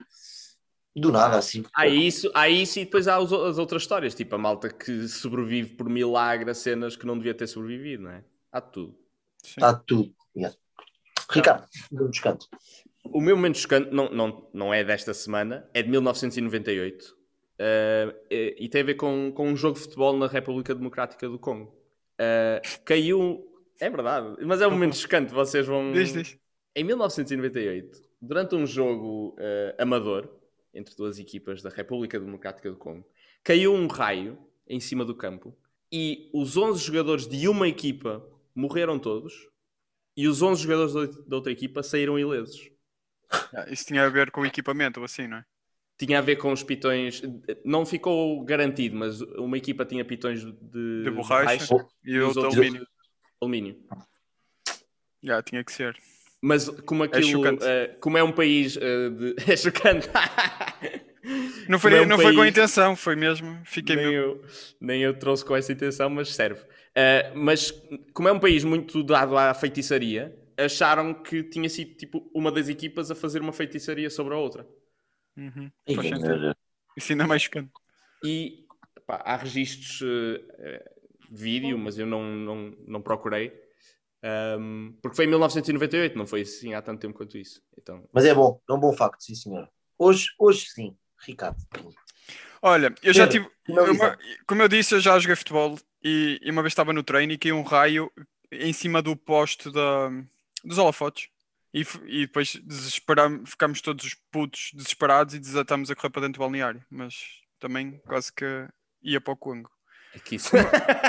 Do 0.94 1.10
nada, 1.10 1.38
assim. 1.38 1.64
Há 1.74 1.86
isso, 1.86 2.30
há 2.34 2.48
isso 2.48 2.78
e 2.78 2.84
depois 2.84 3.08
há 3.08 3.18
os- 3.18 3.32
as 3.32 3.58
outras 3.58 3.82
histórias, 3.82 4.14
tipo 4.14 4.34
a 4.34 4.38
malta 4.38 4.68
que 4.68 5.08
sobrevive 5.08 5.74
por 5.74 5.88
milagre 5.88 6.50
a 6.50 6.54
cenas 6.54 6.96
que 6.96 7.06
não 7.06 7.16
devia 7.16 7.32
ter 7.32 7.46
sobrevivido, 7.46 8.02
não 8.02 8.10
é? 8.10 8.24
Há 8.52 8.60
tudo. 8.60 8.94
Sim. 9.42 9.54
Está 9.56 9.74
tudo. 9.74 10.14
Yeah. 10.36 10.56
Ricardo, 11.30 11.66
dê 11.90 12.02
um 12.02 12.10
descanso. 12.10 12.48
O 13.04 13.20
meu 13.20 13.34
momento 13.36 13.58
chocante 13.58 13.90
não, 13.90 14.10
não, 14.10 14.48
não 14.52 14.74
é 14.74 14.84
desta 14.84 15.12
semana, 15.12 15.68
é 15.74 15.82
de 15.82 15.88
1998 15.88 17.16
eh, 17.58 18.14
eh, 18.30 18.56
e 18.58 18.68
tem 18.68 18.82
a 18.82 18.84
ver 18.84 18.94
com, 18.94 19.32
com 19.34 19.48
um 19.48 19.56
jogo 19.56 19.76
de 19.76 19.84
futebol 19.84 20.16
na 20.16 20.26
República 20.26 20.74
Democrática 20.74 21.28
do 21.28 21.38
Congo. 21.38 21.74
Eh, 22.18 22.62
caiu. 22.84 23.48
É 23.80 23.90
verdade, 23.90 24.36
mas 24.44 24.60
é 24.60 24.66
um 24.68 24.70
momento 24.70 24.96
chocante, 24.96 25.32
vocês 25.32 25.66
vão. 25.66 25.92
Diz, 25.92 26.12
diz. 26.12 26.38
Em 26.74 26.84
1998, 26.84 28.00
durante 28.20 28.54
um 28.54 28.64
jogo 28.64 29.34
eh, 29.38 29.74
amador 29.78 30.28
entre 30.72 30.94
duas 30.94 31.18
equipas 31.18 31.60
da 31.60 31.68
República 31.68 32.18
Democrática 32.18 32.70
do 32.70 32.76
Congo, 32.76 33.04
caiu 33.42 33.74
um 33.74 33.86
raio 33.88 34.38
em 34.66 34.78
cima 34.80 35.04
do 35.04 35.14
campo 35.14 35.54
e 35.90 36.30
os 36.32 36.56
11 36.56 36.82
jogadores 36.82 37.26
de 37.26 37.46
uma 37.48 37.68
equipa 37.68 38.24
morreram 38.54 38.98
todos 38.98 39.32
e 40.16 40.26
os 40.28 40.42
11 40.42 40.62
jogadores 40.62 40.92
da- 41.26 41.36
outra 41.36 41.52
equipa 41.52 41.82
saíram 41.82 42.18
ilesos. 42.18 42.70
Ah, 43.54 43.66
Isso 43.70 43.86
tinha 43.86 44.04
a 44.04 44.08
ver 44.10 44.30
com 44.30 44.42
o 44.42 44.46
equipamento 44.46 45.00
ou 45.00 45.04
assim, 45.04 45.26
não 45.26 45.38
é? 45.38 45.44
Tinha 45.98 46.18
a 46.18 46.22
ver 46.22 46.36
com 46.36 46.52
os 46.52 46.62
pitões, 46.62 47.22
não 47.64 47.86
ficou 47.86 48.42
garantido, 48.44 48.96
mas 48.96 49.20
uma 49.20 49.56
equipa 49.56 49.84
tinha 49.84 50.04
pitões 50.04 50.40
de, 50.44 51.02
De 51.04 51.10
borracha 51.10 51.74
e 52.04 52.18
os 52.18 52.36
outro 52.36 52.42
outros- 52.44 52.56
alumínio. 52.58 52.86
alumínio. 53.40 53.76
Já, 55.22 55.42
tinha 55.42 55.62
que 55.62 55.72
ser. 55.72 55.96
Mas 56.40 56.68
como 56.68 57.04
aquilo, 57.04 57.22
chocante. 57.28 57.64
eh, 57.64 57.96
como 58.00 58.18
é 58.18 58.22
um 58.24 58.32
país 58.32 58.76
eh, 58.76 59.10
de. 59.10 59.34
É 59.52 59.56
chocante. 59.56 60.08
Não 61.68 61.78
foi, 61.78 61.94
é 61.94 62.00
um 62.02 62.06
não 62.06 62.16
foi 62.16 62.34
com 62.34 62.40
a 62.40 62.42
país- 62.44 62.50
intenção, 62.50 62.96
foi 62.96 63.14
mesmo. 63.14 63.60
Fiquei 63.64 63.94
nem, 63.94 64.06
mesmo. 64.06 64.18
eu, 64.20 64.44
nem 64.80 65.02
eu 65.02 65.16
trouxe 65.16 65.44
com 65.44 65.54
essa 65.54 65.72
intenção, 65.72 66.10
mas 66.10 66.34
serve. 66.34 66.60
Uh, 66.96 67.36
mas 67.36 67.72
como 68.12 68.28
é 68.28 68.32
um 68.32 68.40
país 68.40 68.64
muito 68.64 69.02
dado 69.02 69.36
à 69.36 69.54
feitiçaria, 69.54 70.36
acharam 70.56 71.14
que 71.14 71.42
tinha 71.42 71.68
sido 71.68 71.94
tipo 71.94 72.30
uma 72.34 72.52
das 72.52 72.68
equipas 72.68 73.10
a 73.10 73.14
fazer 73.14 73.40
uma 73.40 73.52
feitiçaria 73.52 74.10
sobre 74.10 74.34
a 74.34 74.36
outra. 74.36 74.68
Uhum. 75.36 75.70
Isso 76.96 77.12
ainda 77.12 77.24
é 77.24 77.26
mais 77.26 77.42
chocante. 77.42 77.72
E 78.24 78.66
pá, 79.06 79.22
há 79.24 79.36
registros 79.36 80.00
uh, 80.02 80.04
uh, 80.04 81.02
vídeo, 81.30 81.78
mas 81.78 81.98
eu 81.98 82.06
não, 82.06 82.22
não, 82.22 82.76
não 82.86 83.02
procurei. 83.02 83.52
Um, 84.24 84.96
porque 85.02 85.16
foi 85.16 85.24
em 85.24 85.28
1998, 85.28 86.16
não 86.16 86.26
foi 86.26 86.42
assim 86.42 86.74
há 86.74 86.82
tanto 86.82 87.00
tempo 87.00 87.16
quanto 87.16 87.36
isso. 87.36 87.60
Então, 87.76 88.08
Mas 88.12 88.24
é 88.24 88.34
bom, 88.34 88.60
é 88.68 88.72
um 88.72 88.78
bom 88.78 88.92
facto, 88.92 89.20
sim, 89.22 89.34
senhor. 89.34 89.68
Hoje, 89.98 90.28
hoje 90.38 90.66
sim, 90.66 90.96
Ricardo. 91.18 91.58
Olha, 92.62 92.94
eu 93.02 93.12
já 93.12 93.26
tive. 93.28 93.48
uma- 93.68 94.18
como 94.46 94.62
eu 94.62 94.68
disse, 94.68 94.94
eu 94.94 95.00
já 95.00 95.18
joguei 95.18 95.34
futebol 95.36 95.76
e, 96.02 96.38
e 96.42 96.50
uma 96.50 96.62
vez 96.62 96.70
estava 96.72 96.92
no 96.92 97.02
treino 97.02 97.32
e 97.32 97.38
caiu 97.38 97.56
um 97.58 97.62
raio 97.62 98.10
em 98.52 98.72
cima 98.72 99.02
do 99.02 99.16
poste 99.16 99.70
da, 99.70 100.10
dos 100.64 100.78
holofotes. 100.78 101.28
E, 101.74 101.84
e 102.06 102.26
depois 102.26 102.60
ficámos 103.46 103.80
todos 103.80 104.14
putos, 104.30 104.70
desesperados 104.74 105.34
e 105.34 105.38
desatamos 105.38 105.90
a 105.90 105.94
correr 105.96 106.10
para 106.10 106.22
dentro 106.22 106.34
do 106.34 106.44
balneário. 106.44 106.84
Mas 106.90 107.14
também 107.58 108.00
quase 108.06 108.32
que 108.32 108.44
ia 109.02 109.20
para 109.20 109.32
o 109.32 109.36
Congo. 109.36 109.70
aqui 110.14 110.36
isso. 110.36 110.50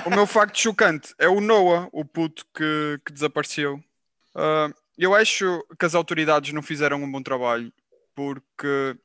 O 0.05 0.09
meu 0.09 0.25
facto 0.25 0.57
chocante 0.57 1.13
é 1.19 1.27
o 1.27 1.41
Noah, 1.41 1.89
o 1.91 2.05
puto 2.05 2.45
que, 2.55 2.99
que 3.05 3.11
desapareceu. 3.13 3.83
Ah, 4.33 4.69
eu 4.97 5.13
acho 5.13 5.63
que 5.77 5.85
as 5.85 5.93
autoridades 5.95 6.53
não 6.53 6.61
fizeram 6.61 7.03
um 7.03 7.11
bom 7.11 7.21
trabalho 7.21 7.71
porque 8.15 8.95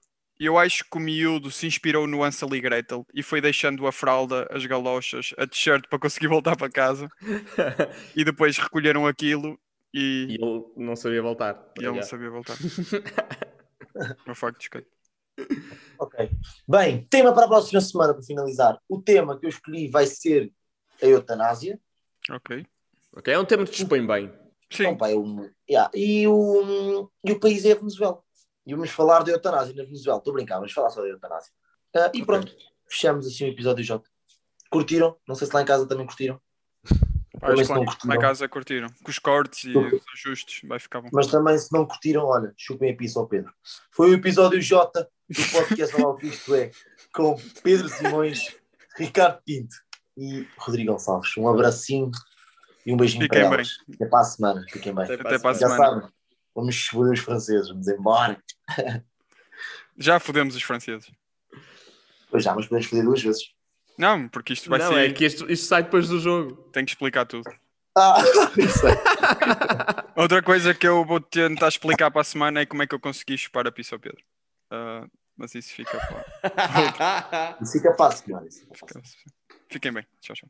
eu 0.45 0.57
acho 0.59 0.85
que 0.85 0.97
o 0.97 1.01
miúdo 1.01 1.51
se 1.51 1.67
inspirou 1.67 2.07
no 2.07 2.23
Ansel 2.23 2.55
e 2.55 2.61
Gretel 2.61 3.07
e 3.15 3.23
foi 3.23 3.41
deixando 3.41 3.87
a 3.87 3.93
fralda, 3.93 4.47
as 4.51 4.65
galochas, 4.67 5.35
a 5.37 5.47
t-shirt 5.47 5.87
para 5.89 5.99
conseguir 5.99 6.29
voltar 6.29 6.57
para 6.57 6.71
casa 6.71 7.09
e 8.15 8.25
depois 8.25 8.57
recolheram 8.59 9.07
aquilo 9.07 9.59
e 9.93 10.27
e, 10.31 10.35
ele 10.35 10.65
não 10.77 10.95
sabia 10.95 11.23
voltar. 11.23 11.73
e 11.81 11.85
ele 11.85 11.97
não 11.97 12.03
sabia 12.03 12.31
voltar. 12.31 12.57
Meu 14.27 14.35
facto 14.35 14.63
chocante. 14.63 14.87
Ok. 15.99 16.31
Bem, 16.69 17.07
tema 17.09 17.33
para 17.33 17.45
a 17.47 17.49
próxima 17.49 17.81
semana, 17.81 18.13
para 18.13 18.23
finalizar. 18.23 18.79
O 18.89 19.01
tema 19.01 19.39
que 19.39 19.47
eu 19.47 19.51
escolhi 19.51 19.89
vai 19.89 20.07
ser 20.07 20.53
a 21.03 21.07
eutanásia. 21.07 21.81
Ok. 22.31 22.67
Ok, 23.17 23.33
é 23.33 23.39
um 23.39 23.45
tema 23.45 23.65
que 23.65 23.71
te 23.73 23.83
expõe 23.83 24.07
bem. 24.07 24.33
Sim, 24.71 24.83
Então, 24.83 24.97
pá, 24.97 25.09
é 25.11 25.15
um- 25.17 25.49
yeah. 25.69 25.91
e, 25.95 26.27
o, 26.29 27.11
e 27.25 27.33
o 27.33 27.41
país 27.41 27.65
é 27.65 27.73
a 27.73 27.77
Venezuela. 27.77 28.23
E 28.69 28.75
vamos 28.75 28.91
falar 28.91 29.23
da 29.25 29.33
eutanásia 29.33 29.75
na 29.75 29.83
Venezuela. 29.83 30.19
Estou 30.19 30.31
a 30.31 30.35
brincar, 30.35 30.57
vamos 30.57 30.73
falar 30.73 30.91
só 30.91 31.01
da 31.01 31.09
eutanásia. 31.09 31.51
Ah, 31.97 32.11
e 32.13 32.23
pronto, 32.23 32.55
fechamos 32.87 33.27
assim 33.27 33.47
o 33.47 33.49
episódio 33.49 33.83
J. 33.83 34.05
Curtiram? 34.71 35.17
Não 35.27 35.35
sei 35.35 35.47
se 35.47 35.55
lá 35.55 35.63
em 35.63 35.65
casa 35.65 35.89
também 35.89 36.05
curtiram. 36.05 36.39
Também 37.41 37.65
se 37.65 37.71
não 37.71 37.79
lá, 37.79 37.81
lá 37.81 37.83
em 37.83 37.87
curtiram. 37.87 38.21
casa 38.21 38.47
curtiram. 38.47 38.89
Com 39.03 39.11
os 39.11 39.19
cortes 39.19 39.65
e 39.65 39.79
os 39.79 40.03
ajustes 40.13 40.69
vai 40.69 40.79
ficar 40.79 41.01
bom. 41.01 41.09
Mas 41.15 41.29
também, 41.29 41.57
se 41.57 41.73
não 41.73 41.87
curtiram, 41.87 42.27
olha, 42.27 42.53
chupem 42.59 42.93
a 42.93 42.97
pizza 42.97 43.19
ao 43.19 43.27
Pedro. 43.27 43.51
Foi 43.91 44.11
o 44.11 44.15
episódio 44.15 44.61
J 44.61 45.09
do 45.31 45.51
podcast 45.51 45.97
Olá 45.97 46.11
o 46.11 46.17
que 46.17 46.27
isto 46.27 46.55
é, 46.55 46.71
com 47.15 47.37
Pedro 47.63 47.89
Simões, 47.89 48.55
Ricardo 48.99 49.41
Pinto 49.47 49.75
e 50.15 50.47
Rodrigo 50.59 50.93
Gonçalves. 50.93 51.35
Um 51.39 51.49
abracinho 51.49 52.11
e 52.85 52.93
um 52.93 52.99
beijinho 52.99 53.23
Fiquem 53.23 53.41
para 53.41 53.49
bem. 53.49 53.59
elas. 53.61 53.77
Até 53.95 54.07
para 54.07 54.21
a 54.21 54.25
semana. 54.25 54.65
Fiquem 54.69 54.95
bem. 54.95 55.05
Até 55.05 55.15
Até 55.15 55.39
para 55.39 55.51
a 55.51 55.55
Já 55.55 55.69
semana. 55.71 55.85
sabem, 56.03 56.09
vamos 56.55 56.75
explodir 56.75 57.15
os 57.15 57.21
franceses, 57.21 57.69
vamos 57.71 57.89
embora. 57.89 58.39
Já 59.97 60.21
fodemos 60.21 60.55
os 60.55 60.63
franceses. 60.63 61.11
Pois 62.31 62.45
já, 62.45 62.55
mas 62.55 62.67
podemos 62.67 62.87
fazer 62.87 63.03
duas 63.03 63.23
vezes. 63.23 63.53
Não, 63.97 64.29
porque 64.29 64.53
isto 64.53 64.71
vai 64.71 64.79
não, 64.79 64.93
ser. 64.93 65.11
é 65.11 65.13
que 65.13 65.25
isto, 65.25 65.51
isto 65.51 65.67
sai 65.67 65.83
depois 65.83 66.09
do 66.09 66.21
jogo. 66.21 66.55
Tenho 66.73 66.87
que 66.87 66.93
explicar 66.93 67.27
tudo. 67.27 67.51
Ah. 67.97 68.23
Outra 70.15 70.41
coisa 70.41 70.73
que 70.73 70.87
eu 70.87 71.05
vou 71.05 71.21
tentar 71.21 71.69
explicar 71.69 72.11
para 72.11 72.21
a 72.21 72.25
semana 72.25 72.61
é 72.61 72.67
como 72.67 72.83
é 72.83 72.87
que 72.87 72.95
eu 72.95 73.01
consegui 73.01 73.37
chupar 73.37 73.67
a 73.67 73.73
pizza 73.73 73.97
ao 73.97 73.99
Pedro. 73.99 74.23
Ah, 74.71 75.07
mas 75.37 75.55
isso 75.55 75.73
fica 75.73 75.99
para. 75.99 77.57
Isso 77.61 77.73
fica 77.73 77.95
fácil, 77.95 78.25
senhora. 78.25 78.47
Fiquem 79.69 79.93
bem. 79.93 80.07
Tchau, 80.21 80.37
tchau. 80.37 80.49